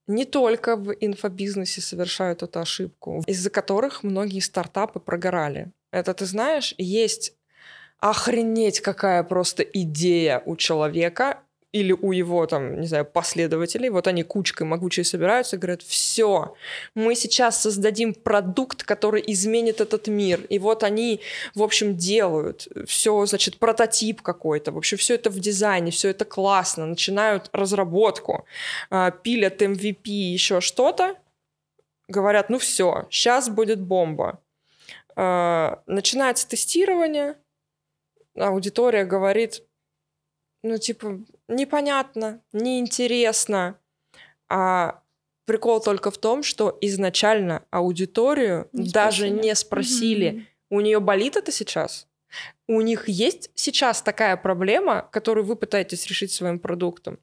[0.08, 5.72] не только в инфобизнесе совершают эту ошибку, из-за которых многие стартапы прогорали.
[5.92, 7.34] Это ты знаешь, есть
[8.00, 11.40] охренеть какая просто идея у человека
[11.76, 16.56] или у его там, не знаю, последователей, вот они кучкой могучей собираются и говорят, все,
[16.94, 20.40] мы сейчас создадим продукт, который изменит этот мир.
[20.48, 21.20] И вот они,
[21.54, 22.70] в общем, делают.
[22.88, 28.46] Все, значит, прототип какой-то, вообще все это в дизайне, все это классно, начинают разработку,
[28.90, 31.18] а, пилят MVP, еще что-то,
[32.08, 34.42] говорят, ну все, сейчас будет бомба.
[35.18, 37.36] А, Начинается тестирование,
[38.38, 39.62] аудитория говорит,
[40.64, 43.80] ну, типа, непонятно, неинтересно.
[44.50, 45.02] А
[45.46, 49.42] прикол только в том, что изначально аудиторию Не даже спросили.
[49.44, 50.48] не спросили, Мгм.
[50.72, 52.08] у нее болит это сейчас?
[52.68, 57.20] У них есть сейчас такая проблема, которую вы пытаетесь решить своим продуктом?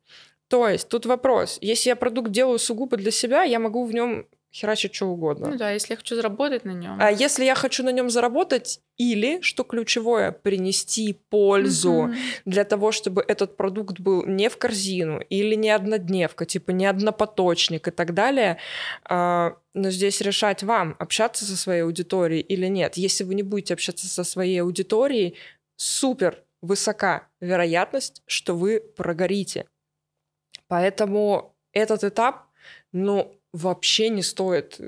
[0.49, 1.59] То есть тут вопрос.
[1.61, 5.49] Если я продукт делаю сугубо для себя, я могу в нем херачить что угодно.
[5.51, 6.99] Ну да, если я хочу заработать на нем.
[7.01, 12.13] А если я хочу на нем заработать, или, что ключевое, принести пользу
[12.45, 17.89] для того, чтобы этот продукт был не в корзину или не однодневка, типа не однопоточник
[17.89, 18.59] и так далее,
[19.05, 22.97] а, но здесь решать вам, общаться со своей аудиторией или нет.
[22.97, 25.37] Если вы не будете общаться со своей аудиторией,
[25.77, 29.67] супер высока вероятность, что вы прогорите.
[30.69, 32.47] Поэтому этот этап,
[32.93, 34.85] ну, вообще не стоит э,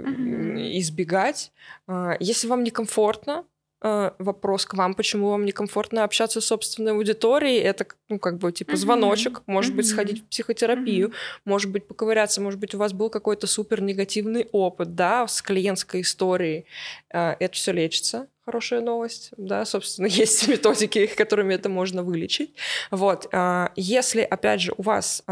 [0.78, 1.52] избегать.
[1.86, 3.44] А, Если вам некомфортно,
[3.86, 8.50] а, вопрос к вам, почему вам некомфортно общаться с собственной аудиторией, это, ну, как бы,
[8.50, 9.92] типа, звоночек, может быть, Мгм.
[9.92, 11.14] сходить в психотерапию, Мгм.
[11.44, 16.00] может быть, поковыряться, может быть, у вас был какой-то супер негативный опыт, да, с клиентской
[16.00, 16.64] историей.
[17.12, 22.54] А, Это все лечится, хорошая новость, да, собственно, есть методики, которыми это можно вылечить.
[22.90, 25.22] Вот, а, если, опять же, у вас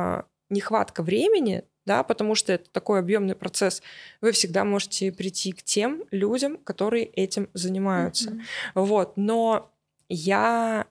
[0.53, 3.83] нехватка времени, да, потому что это такой объемный процесс,
[4.21, 8.31] вы всегда можете прийти к тем людям, которые этим занимаются.
[8.31, 8.43] Мгм.
[8.75, 9.73] Вот, но
[10.09, 10.87] я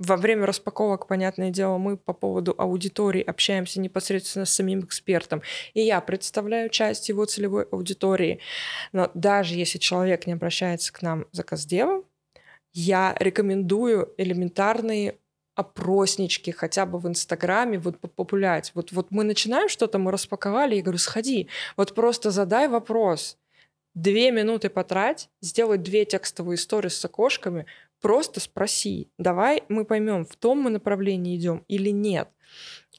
[0.00, 5.42] во время распаковок, понятное дело, мы по поводу аудитории общаемся непосредственно с самим экспертом.
[5.74, 8.40] И я представляю часть его целевой аудитории.
[8.92, 12.06] Но даже если человек не обращается к нам за каздевом,
[12.72, 15.16] я рекомендую элементарные
[15.54, 18.72] опроснички хотя бы в Инстаграме вот популять.
[18.74, 23.36] Вот, вот мы начинаем что-то, мы распаковали, я говорю, сходи, вот просто задай вопрос.
[23.94, 27.66] Две минуты потрать, сделай две текстовые истории с окошками,
[28.00, 32.28] просто спроси, давай мы поймем, в том мы направлении идем или нет.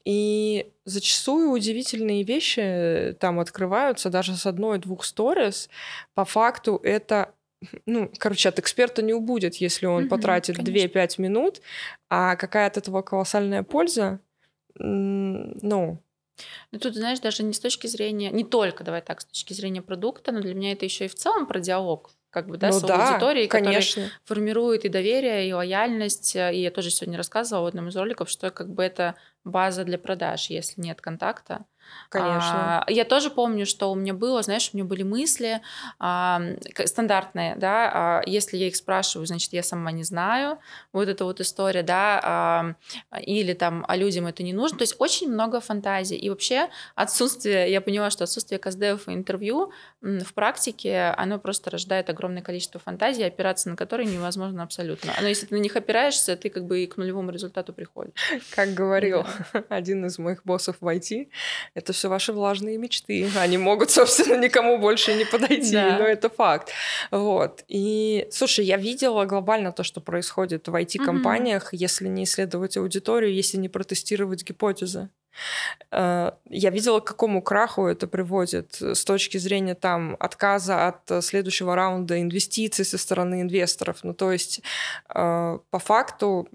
[0.03, 5.69] И зачастую удивительные вещи э, там открываются даже с одной-двух сторис.
[6.15, 7.33] По факту это
[7.85, 11.61] ну, короче, от эксперта не убудет, если он mm-hmm, потратит 2-5 минут,
[12.09, 14.19] а какая от этого колоссальная польза,
[14.75, 16.01] ну...
[16.71, 19.81] Ну, тут, знаешь, даже не с точки зрения, не только, давай так, с точки зрения
[19.81, 22.79] продукта, но для меня это еще и в целом про диалог как бы, да, ну,
[22.79, 24.03] с да, аудиторией, конечно.
[24.03, 26.35] который формирует и доверие, и лояльность.
[26.35, 29.99] И я тоже сегодня рассказывала в одном из роликов, что как бы это база для
[29.99, 31.65] продаж, если нет контакта.
[32.09, 32.83] Конечно.
[32.83, 35.61] А, я тоже помню, что у меня было, знаешь, у меня были мысли
[35.99, 36.41] а,
[36.85, 40.59] стандартные, да, а, если я их спрашиваю, значит, я сама не знаю,
[40.93, 42.75] вот эта вот история, да, а,
[43.21, 47.71] или там, а людям это не нужно, то есть очень много фантазий, и вообще отсутствие,
[47.71, 53.23] я поняла, что отсутствие каздевов и интервью в практике, оно просто рождает огромное количество фантазий,
[53.23, 55.13] опираться на которые невозможно абсолютно.
[55.21, 58.13] Но если ты на них опираешься, ты как бы и к нулевому результату приходишь.
[58.55, 59.63] Как говорил да.
[59.69, 61.29] один из моих боссов в IT,
[61.81, 63.29] это все ваши влажные мечты.
[63.37, 65.97] Они могут, собственно, никому больше не подойти, да.
[65.97, 66.71] но это факт.
[67.11, 67.63] Вот.
[67.67, 71.77] И, слушай, я видела глобально то, что происходит в IT-компаниях, угу.
[71.77, 75.09] если не исследовать аудиторию, если не протестировать гипотезы.
[75.91, 81.75] Э, я видела, к какому краху это приводит с точки зрения там отказа от следующего
[81.75, 83.99] раунда инвестиций со стороны инвесторов.
[84.03, 84.61] Ну, то есть,
[85.13, 86.47] э, по факту,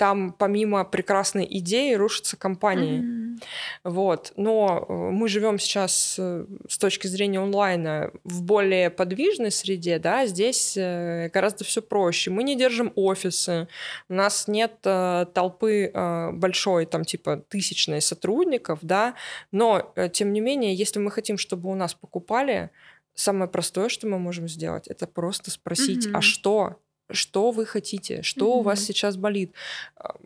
[0.00, 3.02] там помимо прекрасной идеи рушатся компании.
[3.02, 3.44] Mm-hmm.
[3.84, 4.32] Вот.
[4.36, 10.24] Но э, мы живем сейчас э, с точки зрения онлайна в более подвижной среде, да,
[10.24, 12.30] здесь э, гораздо все проще.
[12.30, 13.68] Мы не держим офисы,
[14.08, 15.92] у нас нет толпы
[16.32, 19.16] большой, там типа тысячной сотрудников, да,
[19.52, 22.70] но тем не менее, если мы хотим, чтобы у нас покупали,
[23.14, 26.16] самое простое, что мы можем сделать, это просто спросить, mm-hmm.
[26.16, 26.76] а что?
[27.12, 28.58] Что вы хотите, что mm-hmm.
[28.58, 29.54] у вас сейчас болит.
[29.96, 30.16] А,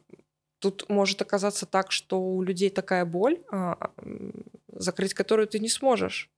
[0.59, 3.90] тут может оказаться так, что у людей такая боль, а,
[4.68, 6.31] закрыть которую ты не сможешь.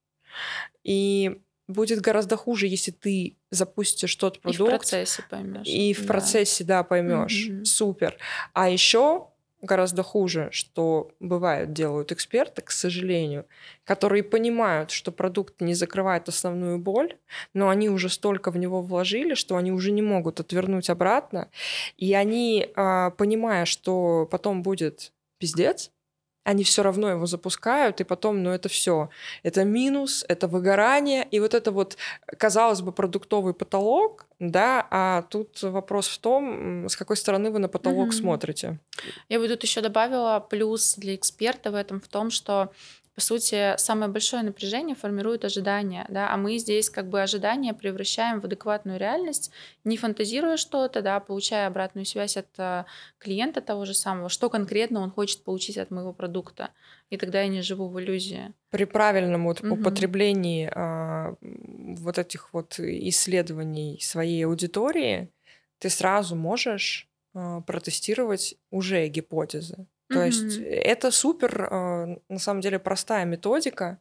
[0.85, 4.61] И будет гораздо хуже, если ты запустишь тот продукт.
[4.61, 5.67] И в процессе поймешь.
[5.67, 6.07] И в да.
[6.07, 7.49] процессе, да, поймешь.
[7.49, 7.65] Mm-hmm.
[7.65, 8.19] Супер.
[8.53, 9.29] А еще
[9.67, 13.45] гораздо хуже, что бывает, делают эксперты, к сожалению,
[13.85, 17.17] которые понимают, что продукт не закрывает основную боль,
[17.53, 21.51] но они уже столько в него вложили, что они уже не могут отвернуть обратно,
[21.99, 25.91] и они, а, понимая, что потом будет пиздец,
[26.47, 29.11] они все равно его запускают, и потом, ну, это все.
[29.43, 31.97] Это минус, это выгорание, и вот это вот,
[32.39, 37.69] казалось бы, продуктовый потолок, да, а тут вопрос в том, с какой стороны вы на
[37.69, 38.21] потолок mm-hmm.
[38.21, 38.79] смотрите.
[39.29, 42.71] Я бы тут еще добавила плюс для эксперта в этом в том, что
[43.17, 48.43] по сути, самое большое напряжение формирует ожидания, да, а мы здесь как бы ожидания превращаем
[48.43, 49.51] в адекватную реальность,
[49.85, 52.85] не фантазируя что-то, да, получая обратную связь от э,
[53.17, 56.73] клиента того же самого, что конкретно он хочет получить от моего продукта,
[57.09, 58.53] и тогда я не живу в иллюзии.
[58.69, 59.77] При правильном вот угу.
[59.77, 65.31] употреблении а, вот этих вот исследований своей аудитории
[65.79, 69.87] ты сразу можешь а, протестировать уже гипотезы.
[70.09, 70.27] То mm-hmm.
[70.27, 73.99] есть это супер, а, на самом деле, простая методика,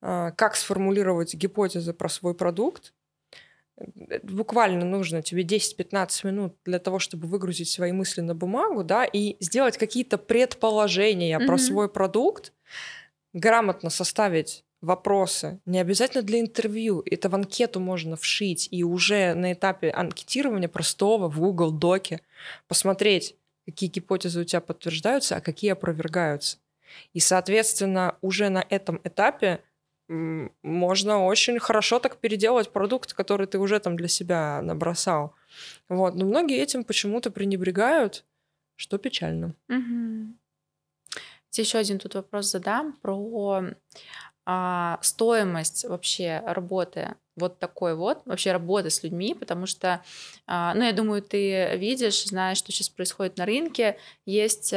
[0.00, 2.92] а, как сформулировать гипотезы про свой продукт.
[3.76, 9.04] Э, буквально нужно тебе 10-15 минут для того, чтобы выгрузить свои мысли на бумагу, да,
[9.04, 11.46] и сделать какие-то предположения mm-hmm.
[11.46, 12.52] про свой продукт,
[13.32, 19.52] грамотно составить вопросы, не обязательно для интервью, это в анкету можно вшить и уже на
[19.52, 22.20] этапе анкетирования простого в Google Доке
[22.66, 26.58] посмотреть, какие гипотезы у тебя подтверждаются, а какие опровергаются.
[27.12, 29.62] И, соответственно, уже на этом этапе
[30.08, 35.34] можно очень хорошо так переделать продукт, который ты уже там для себя набросал.
[35.88, 36.14] Вот.
[36.14, 38.24] Но многие этим почему-то пренебрегают,
[38.76, 39.54] что печально.
[39.68, 40.34] Угу.
[41.52, 43.64] Еще один тут вопрос задам про
[44.44, 50.02] а, стоимость вообще работы вот такой вот, вообще работы с людьми, потому что,
[50.46, 54.74] а, ну, я думаю, ты видишь, знаешь, что сейчас происходит на рынке, есть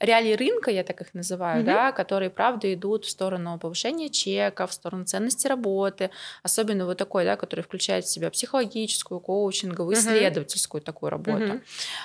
[0.00, 1.66] реалии рынка, я так их называю, mm-hmm.
[1.66, 6.10] да, которые, правда, идут в сторону повышения чека, в сторону ценности работы,
[6.42, 10.00] особенно вот такой, да, который включает в себя психологическую, коучинговую, mm-hmm.
[10.00, 11.44] исследовательскую такую работу.
[11.44, 11.62] Mm-hmm.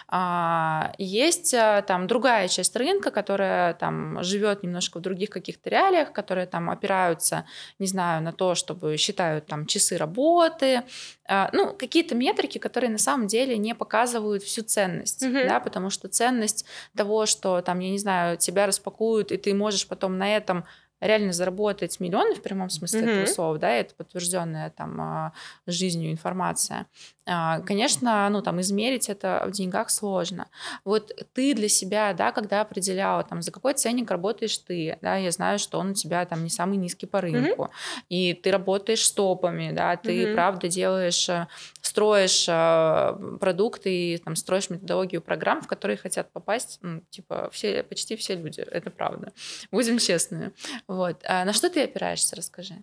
[0.10, 6.12] А, есть а, там другая часть рынка, которая там живет немножко в других каких-то реалиях,
[6.12, 7.46] которые там опираются,
[7.80, 10.84] не знаю, на то, чтобы считают там часы работы,
[11.28, 15.48] а, ну, какие-то метрики, которые на самом деле не показывают всю ценность, mm-hmm.
[15.48, 16.66] да, потому что ценность
[16.96, 20.66] того, что там, я не знаю, тебя распакуют, и ты можешь потом на этом
[21.08, 23.10] реально заработать миллионы в прямом смысле mm-hmm.
[23.10, 25.34] этого слова, да, это подтвержденная там а,
[25.68, 26.88] жизнью информация.
[27.28, 30.48] А, конечно, ну там измерить это в деньгах сложно.
[30.84, 35.32] Вот ты для себя, да, когда определяла там за какой ценник работаешь ты, да, я
[35.32, 38.04] знаю, что он у тебя там не самый низкий по рынку, mm-hmm.
[38.10, 40.34] и ты работаешь с топами, да, ты mm-hmm.
[40.36, 41.48] правда делаешь, э,
[41.82, 47.82] строишь э, продукты и там строишь методологию программ, в которые хотят попасть, ну, типа все,
[47.84, 49.34] почти все люди, это правда.
[49.72, 50.52] Будем честными.
[50.96, 51.22] Вот.
[51.26, 52.76] А на что ты опираешься, расскажи.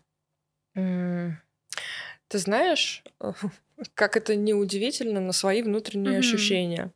[0.77, 1.33] Mm.
[2.29, 3.03] Ты знаешь,
[3.95, 6.19] как это неудивительно, на свои внутренние mm-hmm.
[6.19, 6.91] ощущения.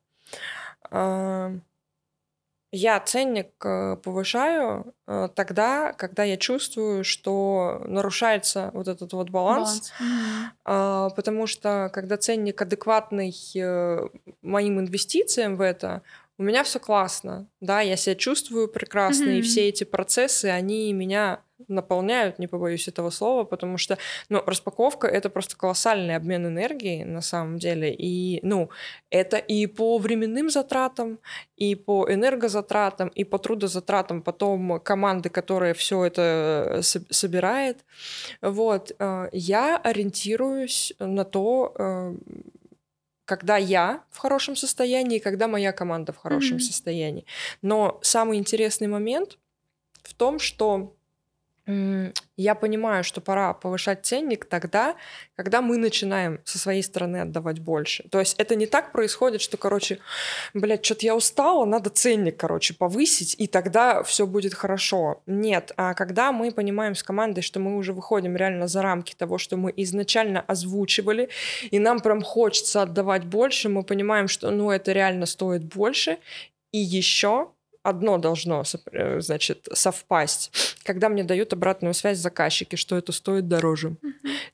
[0.90, 1.52] А,
[2.72, 9.92] я ценник э, повышаю э, тогда, когда я чувствую, что нарушается вот этот вот баланс,
[10.04, 10.52] баланс.
[10.64, 11.14] Mm-hmm.
[11.14, 14.08] потому что когда ценник адекватный э,
[14.42, 16.02] моим инвестициям в это,
[16.38, 19.38] у меня все классно, да, я себя чувствую прекрасно, mm-hmm.
[19.38, 23.96] и все эти процессы, они меня наполняют, не побоюсь этого слова, потому что,
[24.28, 28.70] ну, распаковка— это просто колоссальный обмен энергией на самом деле, и, ну,
[29.10, 31.18] это и по временным затратам,
[31.56, 37.84] и по энергозатратам, и по трудозатратам потом команды, которая все это собирает,
[38.42, 42.14] вот, э, я ориентируюсь на то, э,
[43.26, 46.60] когда я в хорошем состоянии, когда моя команда в хорошем mm-hmm.
[46.60, 47.26] состоянии.
[47.60, 49.38] Но самый интересный момент
[50.02, 50.95] в том, что
[51.66, 54.94] я понимаю, что пора повышать ценник тогда,
[55.34, 58.04] когда мы начинаем со своей стороны отдавать больше.
[58.08, 59.98] То есть это не так происходит, что, короче,
[60.54, 65.22] блядь, что-то я устала, надо ценник, короче, повысить, и тогда все будет хорошо.
[65.26, 69.38] Нет, а когда мы понимаем с командой, что мы уже выходим реально за рамки того,
[69.38, 71.30] что мы изначально озвучивали,
[71.70, 76.18] и нам прям хочется отдавать больше, мы понимаем, что, ну, это реально стоит больше,
[76.72, 77.50] и еще
[77.88, 80.52] одно должно, э, значит, совпасть.
[80.82, 83.96] Когда мне дают обратную связь заказчики, что это стоит дороже.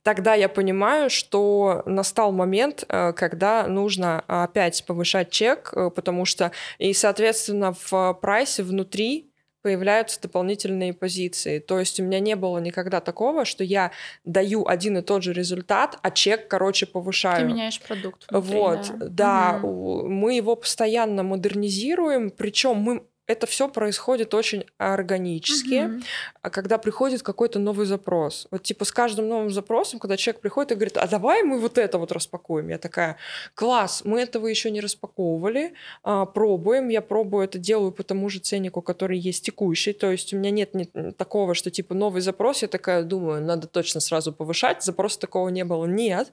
[0.03, 6.53] Тогда я понимаю, что настал момент, э, когда нужно опять повышать чек, э, потому что
[6.79, 11.59] и, соответственно, в прайсе внутри появляются дополнительные позиции.
[11.61, 13.93] То есть у меня не было никогда такого, что я
[14.25, 17.47] даю один и тот же результат, а чек, короче, повышаю.
[17.47, 18.27] Ты меняешь продукт.
[18.29, 20.09] Внутри, вот, да, да угу.
[20.09, 26.03] мы его постоянно модернизируем, причем мы это все происходит очень органически, угу.
[26.43, 28.47] когда приходит какой-то новый запрос.
[28.51, 31.79] Вот типа с каждым новым запросом, когда человек приходит и говорит, а давай мы вот
[31.79, 32.69] это вот распакуем.
[32.69, 33.17] Я такая,
[33.55, 36.89] класс, мы этого еще не распаковывали, а, пробуем.
[36.89, 39.93] Я пробую это делаю по тому же ценнику, который есть текущий.
[39.93, 43.67] То есть у меня нет, нет такого, что типа новый запрос, я такая думаю, надо
[43.67, 44.83] точно сразу повышать.
[44.83, 45.87] Запроса такого не было.
[45.87, 46.33] Нет.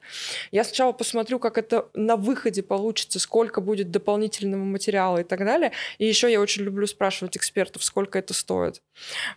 [0.52, 5.72] Я сначала посмотрю, как это на выходе получится, сколько будет дополнительного материала и так далее.
[5.98, 8.82] И еще я очень люблю спрашивать экспертов, сколько это стоит.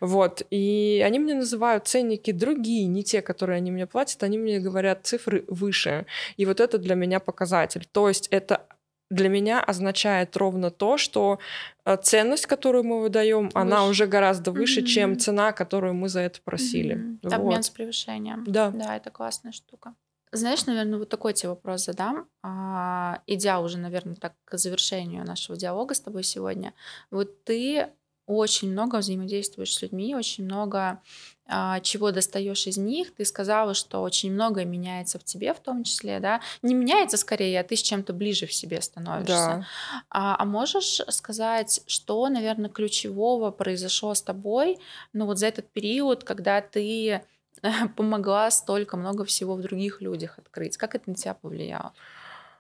[0.00, 0.42] Вот.
[0.50, 5.06] И они мне называют ценники другие, не те, которые они мне платят, они мне говорят
[5.06, 6.06] цифры выше.
[6.36, 7.86] И вот это для меня показатель.
[7.92, 8.66] То есть это
[9.12, 11.38] для меня означает ровно то, что
[11.84, 13.58] э, ценность, которую мы выдаем, выше.
[13.58, 14.86] она уже гораздо выше, mm-hmm.
[14.86, 16.96] чем цена, которую мы за это просили.
[16.96, 17.18] Mm-hmm.
[17.22, 17.32] Вот.
[17.32, 18.44] Обмен с превышением.
[18.46, 18.70] Да.
[18.70, 19.94] Да, это классная штука.
[20.32, 25.58] Знаешь, наверное, вот такой тебе вопрос задам, а, идя уже, наверное, так к завершению нашего
[25.58, 26.72] диалога с тобой сегодня.
[27.10, 27.88] Вот ты
[28.26, 31.02] очень много взаимодействуешь с людьми, очень много
[31.46, 33.14] а, чего достаешь из них.
[33.14, 36.40] Ты сказала, что очень многое меняется в тебе в том числе, да?
[36.62, 39.34] Не меняется скорее, а ты с чем-то ближе в себе становишься.
[39.34, 39.66] Да.
[40.08, 44.78] А, а можешь сказать, что, наверное, ключевого произошло с тобой,
[45.12, 47.22] ну вот за этот период, когда ты
[47.96, 50.76] помогла столько много всего в других людях открыть?
[50.76, 51.92] Как это на тебя повлияло?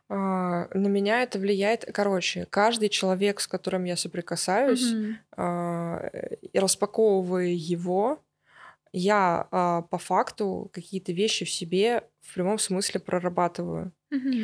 [0.08, 4.94] А, на меня это влияет, короче, каждый человек, с которым я соприкасаюсь,
[5.36, 8.20] и распаковывая его,
[8.92, 13.92] я а, по факту какие-то вещи в себе в прямом смысле прорабатываю.
[14.10, 14.34] Угу.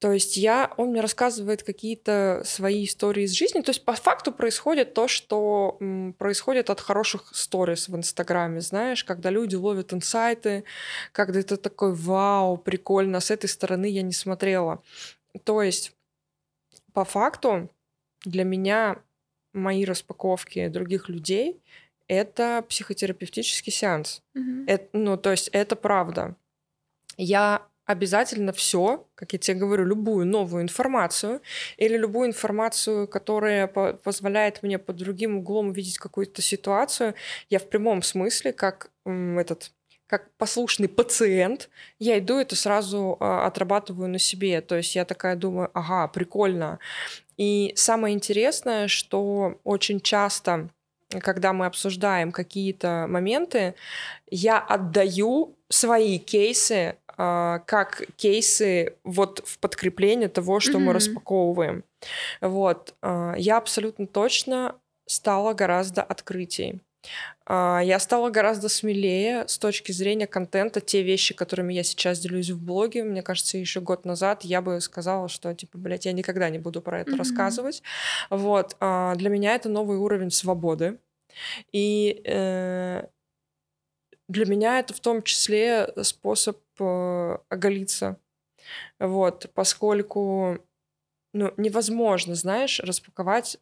[0.00, 3.60] То есть я, он мне рассказывает какие-то свои истории из жизни.
[3.60, 5.78] То есть по факту происходит то, что
[6.16, 10.64] происходит от хороших сторис в Инстаграме, знаешь, когда люди ловят инсайты,
[11.12, 14.82] когда это такой вау, прикольно, с этой стороны я не смотрела.
[15.44, 15.92] То есть
[16.94, 17.68] по факту
[18.24, 19.02] для меня
[19.52, 21.60] мои распаковки других людей—
[22.08, 24.22] это психотерапевтический сеанс.
[24.32, 24.64] Мгм.
[24.66, 26.36] Это, ну, то есть это правда.
[27.18, 31.40] Я обязательно все, как я тебе говорю, любую новую информацию
[31.76, 37.14] или любую информацию, которая по- позволяет мне под другим углом увидеть какую-то ситуацию,
[37.48, 39.72] я в прямом смысле, как этот
[40.06, 41.70] как послушный пациент,
[42.00, 44.60] я иду это сразу а, отрабатываю на себе.
[44.60, 46.80] То есть я такая думаю, ага, прикольно.
[47.36, 50.68] И самое интересное, что очень часто,
[51.20, 53.74] когда мы обсуждаем какие-то моменты,
[54.28, 56.96] я отдаю свои кейсы
[57.66, 60.94] как кейсы вот в подкрепление того, что мы Мгм.
[60.94, 61.84] распаковываем.
[62.40, 62.94] Вот.
[63.02, 64.74] а, Я абсолютно точно
[65.06, 66.80] стала гораздо открытий.
[67.46, 70.80] А, Я стала гораздо смелее с точки зрения контента.
[70.80, 74.80] Те вещи, которыми я сейчас делюсь в блоге, мне кажется, еще год назад я бы
[74.80, 77.18] сказала, что, типа, блядь, я никогда не буду про это Мгм.
[77.18, 77.82] рассказывать.
[78.30, 78.76] Вот.
[78.80, 80.98] а, Для меня это новый уровень свободы.
[81.72, 83.04] И э,
[84.30, 88.16] для меня это в том числе способ э, оголиться.
[88.98, 90.58] Вот, поскольку
[91.32, 93.58] ну, невозможно, знаешь, распаковать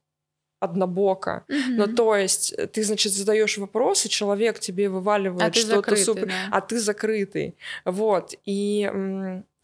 [0.60, 1.44] однобоко.
[1.48, 1.94] Ну, Мгм.
[1.94, 6.48] то есть э, ты, значит, задаешь вопрос, и человек тебе вываливает А что-то супер, да.
[6.50, 7.56] а ты закрытый.
[7.84, 8.34] Вот.
[8.44, 8.90] И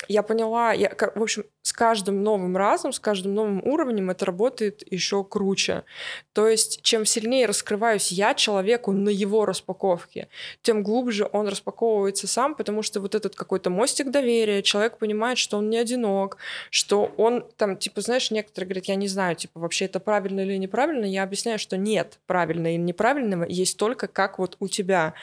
[0.08, 4.82] я поняла, я, в общем, с каждым новым разом, с каждым новым уровнем это работает
[4.90, 5.84] еще круче.
[6.32, 10.28] То есть, чем сильнее раскрываюсь я человеку на его распаковке,
[10.62, 15.58] тем глубже он распаковывается сам, потому что вот этот какой-то мостик доверия, человек понимает, что
[15.58, 16.36] он не одинок,
[16.70, 20.56] что он там, типа, знаешь, некоторые говорят, я не знаю, типа, вообще это правильно или
[20.56, 25.14] неправильно, я объясняю, что нет правильного или неправильного, есть только как вот у тебя.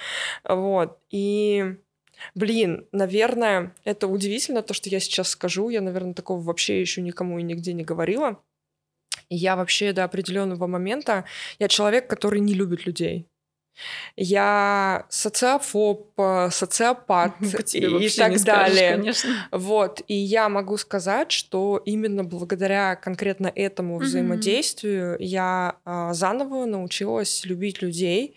[0.44, 0.98] Вот.
[1.10, 1.76] И
[2.36, 5.70] Блин, наверное, это удивительно, то, что я сейчас скажу.
[5.70, 8.44] Я, наверное, такого вообще еще никому и нигде не говорила.
[9.30, 11.26] И я вообще до определенного момента,
[11.58, 13.31] я человек, который не любит людей.
[14.16, 18.96] Я социофоб, э, социопат и, так скажешь, далее.
[18.98, 19.48] конечно.
[19.52, 24.04] Вот, и я могу сказать, что именно благодаря конкретно этому Мгм.
[24.06, 28.36] взаимодействию я а, заново научилась любить людей,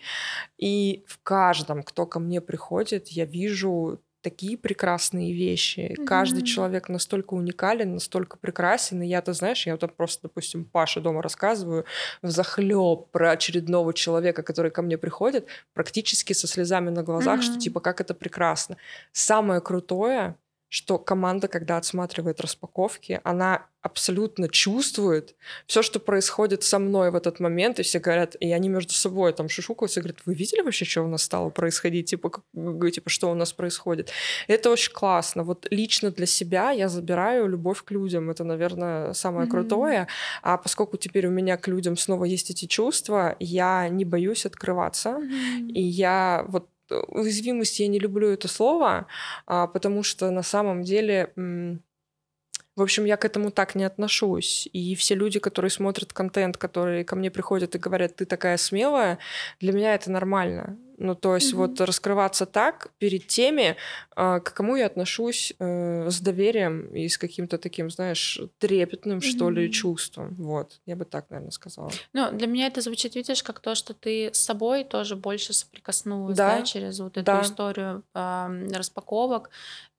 [0.57, 5.99] и в каждом, кто ко мне приходит, я вижу такие прекрасные вещи.
[6.03, 6.45] Каждый Мгм.
[6.45, 9.03] человек настолько уникален, настолько прекрасен.
[9.03, 11.85] И я-то, знаешь, я вот просто, допустим, Паше дома рассказываю
[12.23, 17.59] захлеб про очередного человека, который ко мне приходит, практически со слезами на глазах, что Мгм.
[17.59, 18.77] типа как это прекрасно.
[19.11, 20.35] Самое крутое,
[20.75, 25.35] что команда, когда отсматривает распаковки, она абсолютно чувствует
[25.67, 29.31] все, что происходит со мной в этот момент, и все говорят, и они между собой
[29.31, 33.09] там шушукаются, и говорят, вы видели вообще, что у нас стало происходить, типа, как- типа
[33.09, 34.11] что у нас происходит.
[34.49, 35.43] Это очень классно.
[35.43, 39.51] Вот лично для себя я забираю любовь к людям, это, наверное, самое Мгм.
[39.51, 40.07] крутое,
[40.41, 45.11] а поскольку теперь у меня к людям снова есть эти чувства, я не боюсь открываться,
[45.11, 45.69] Мгм.
[45.69, 46.67] и я вот
[47.07, 49.07] уязвимость я не люблю это слово,
[49.45, 54.67] а, потому что на самом деле, в общем, я к этому так не отношусь.
[54.73, 59.19] И все люди, которые смотрят контент, которые ко мне приходят и говорят, ты такая смелая,
[59.59, 60.77] для меня это нормально.
[60.97, 61.61] Ну, то есть Мгм.
[61.61, 63.75] вот раскрываться так перед теми,
[64.15, 69.49] а, к кому я отношусь э, с доверием и с каким-то таким, знаешь, трепетным, что
[69.49, 70.35] ли, чувством.
[70.35, 71.91] Вот, я бы так, наверное, сказала.
[72.13, 76.37] Ну, для меня это звучит, видишь, как то, что ты с собой тоже больше соприкоснулась,
[76.37, 77.41] Да, да, через вот эту да.
[77.41, 79.49] историю ам, распаковок.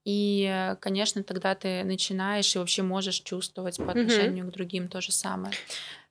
[0.05, 5.01] И, э, конечно, тогда ты начинаешь и вообще можешь чувствовать по отношению к другим то
[5.01, 5.53] же самое.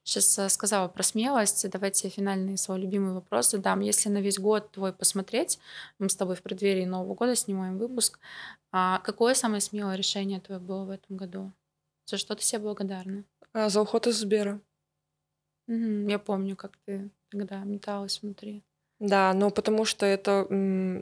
[0.05, 1.67] Сейчас сказала про смелость.
[1.71, 3.79] Давайте финальный свой любимый вопрос задам.
[3.79, 5.57] Если на весь год твой посмотреть,
[5.97, 8.19] мы с тобой в преддверии Нового года снимаем выпуск,
[8.71, 11.51] а какое самое смелое решение твое было в этом году?
[12.05, 13.23] За что ты себе благодарна?
[13.51, 14.61] А, за уход из Сбера.
[15.65, 16.07] Мгм.
[16.07, 18.63] Я помню, как ты тогда металась внутри.
[19.07, 20.47] Да, но потому что это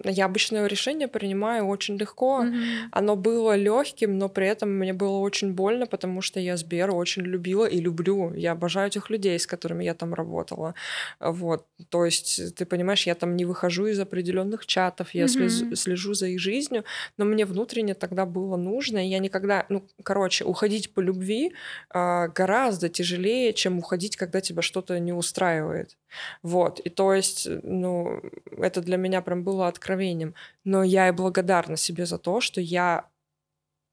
[0.03, 2.41] я обычное решение принимаю очень легко.
[2.41, 2.63] Мгм.
[2.91, 7.21] Оно было легким, но при этом мне было очень больно, потому что я Сбер очень
[7.23, 8.33] любила и люблю.
[8.33, 10.73] Я обожаю этих людей, с которыми я там работала.
[11.19, 11.65] Вот.
[11.89, 15.75] То есть, ты понимаешь, я там не выхожу из определенных чатов, я слез- Мгм.
[15.75, 16.83] слежу за их жизнью,
[17.17, 19.05] но мне внутренне тогда было нужно.
[19.05, 21.53] И я никогда, ну, короче, уходить по любви
[21.89, 25.95] а, гораздо тяжелее, чем уходить, когда тебя что-то не устраивает.
[26.41, 26.79] Вот.
[26.79, 28.21] И то есть, ну,
[28.57, 30.33] это для меня прям было откровением.
[30.63, 33.07] Но я и благодарна себе за то, что я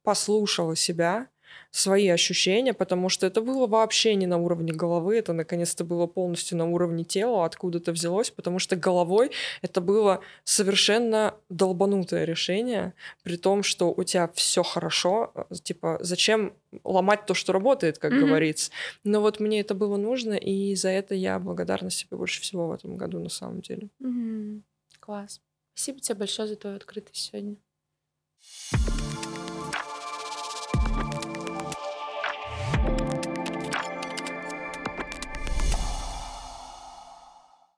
[0.03, 1.29] послушала себя,
[1.71, 6.59] свои ощущения, потому что это было вообще не на уровне головы, это наконец-то было полностью
[6.59, 9.31] на уровне тела, откуда это взялось, потому что головой
[9.63, 16.55] это было совершенно долбанутое решение, при том, что у тебя все хорошо, э, типа, зачем
[16.85, 18.21] ломать то, что работает, как mm-hmm.
[18.21, 18.73] говорится.
[19.05, 22.73] Но вот мне это было нужно, и за это я благодарна себе больше всего в
[22.73, 23.89] этом году, на самом деле.
[24.03, 24.63] Mm-hmm.
[25.01, 25.41] Класс.
[25.75, 27.57] Спасибо тебе большое за твою открытость сегодня.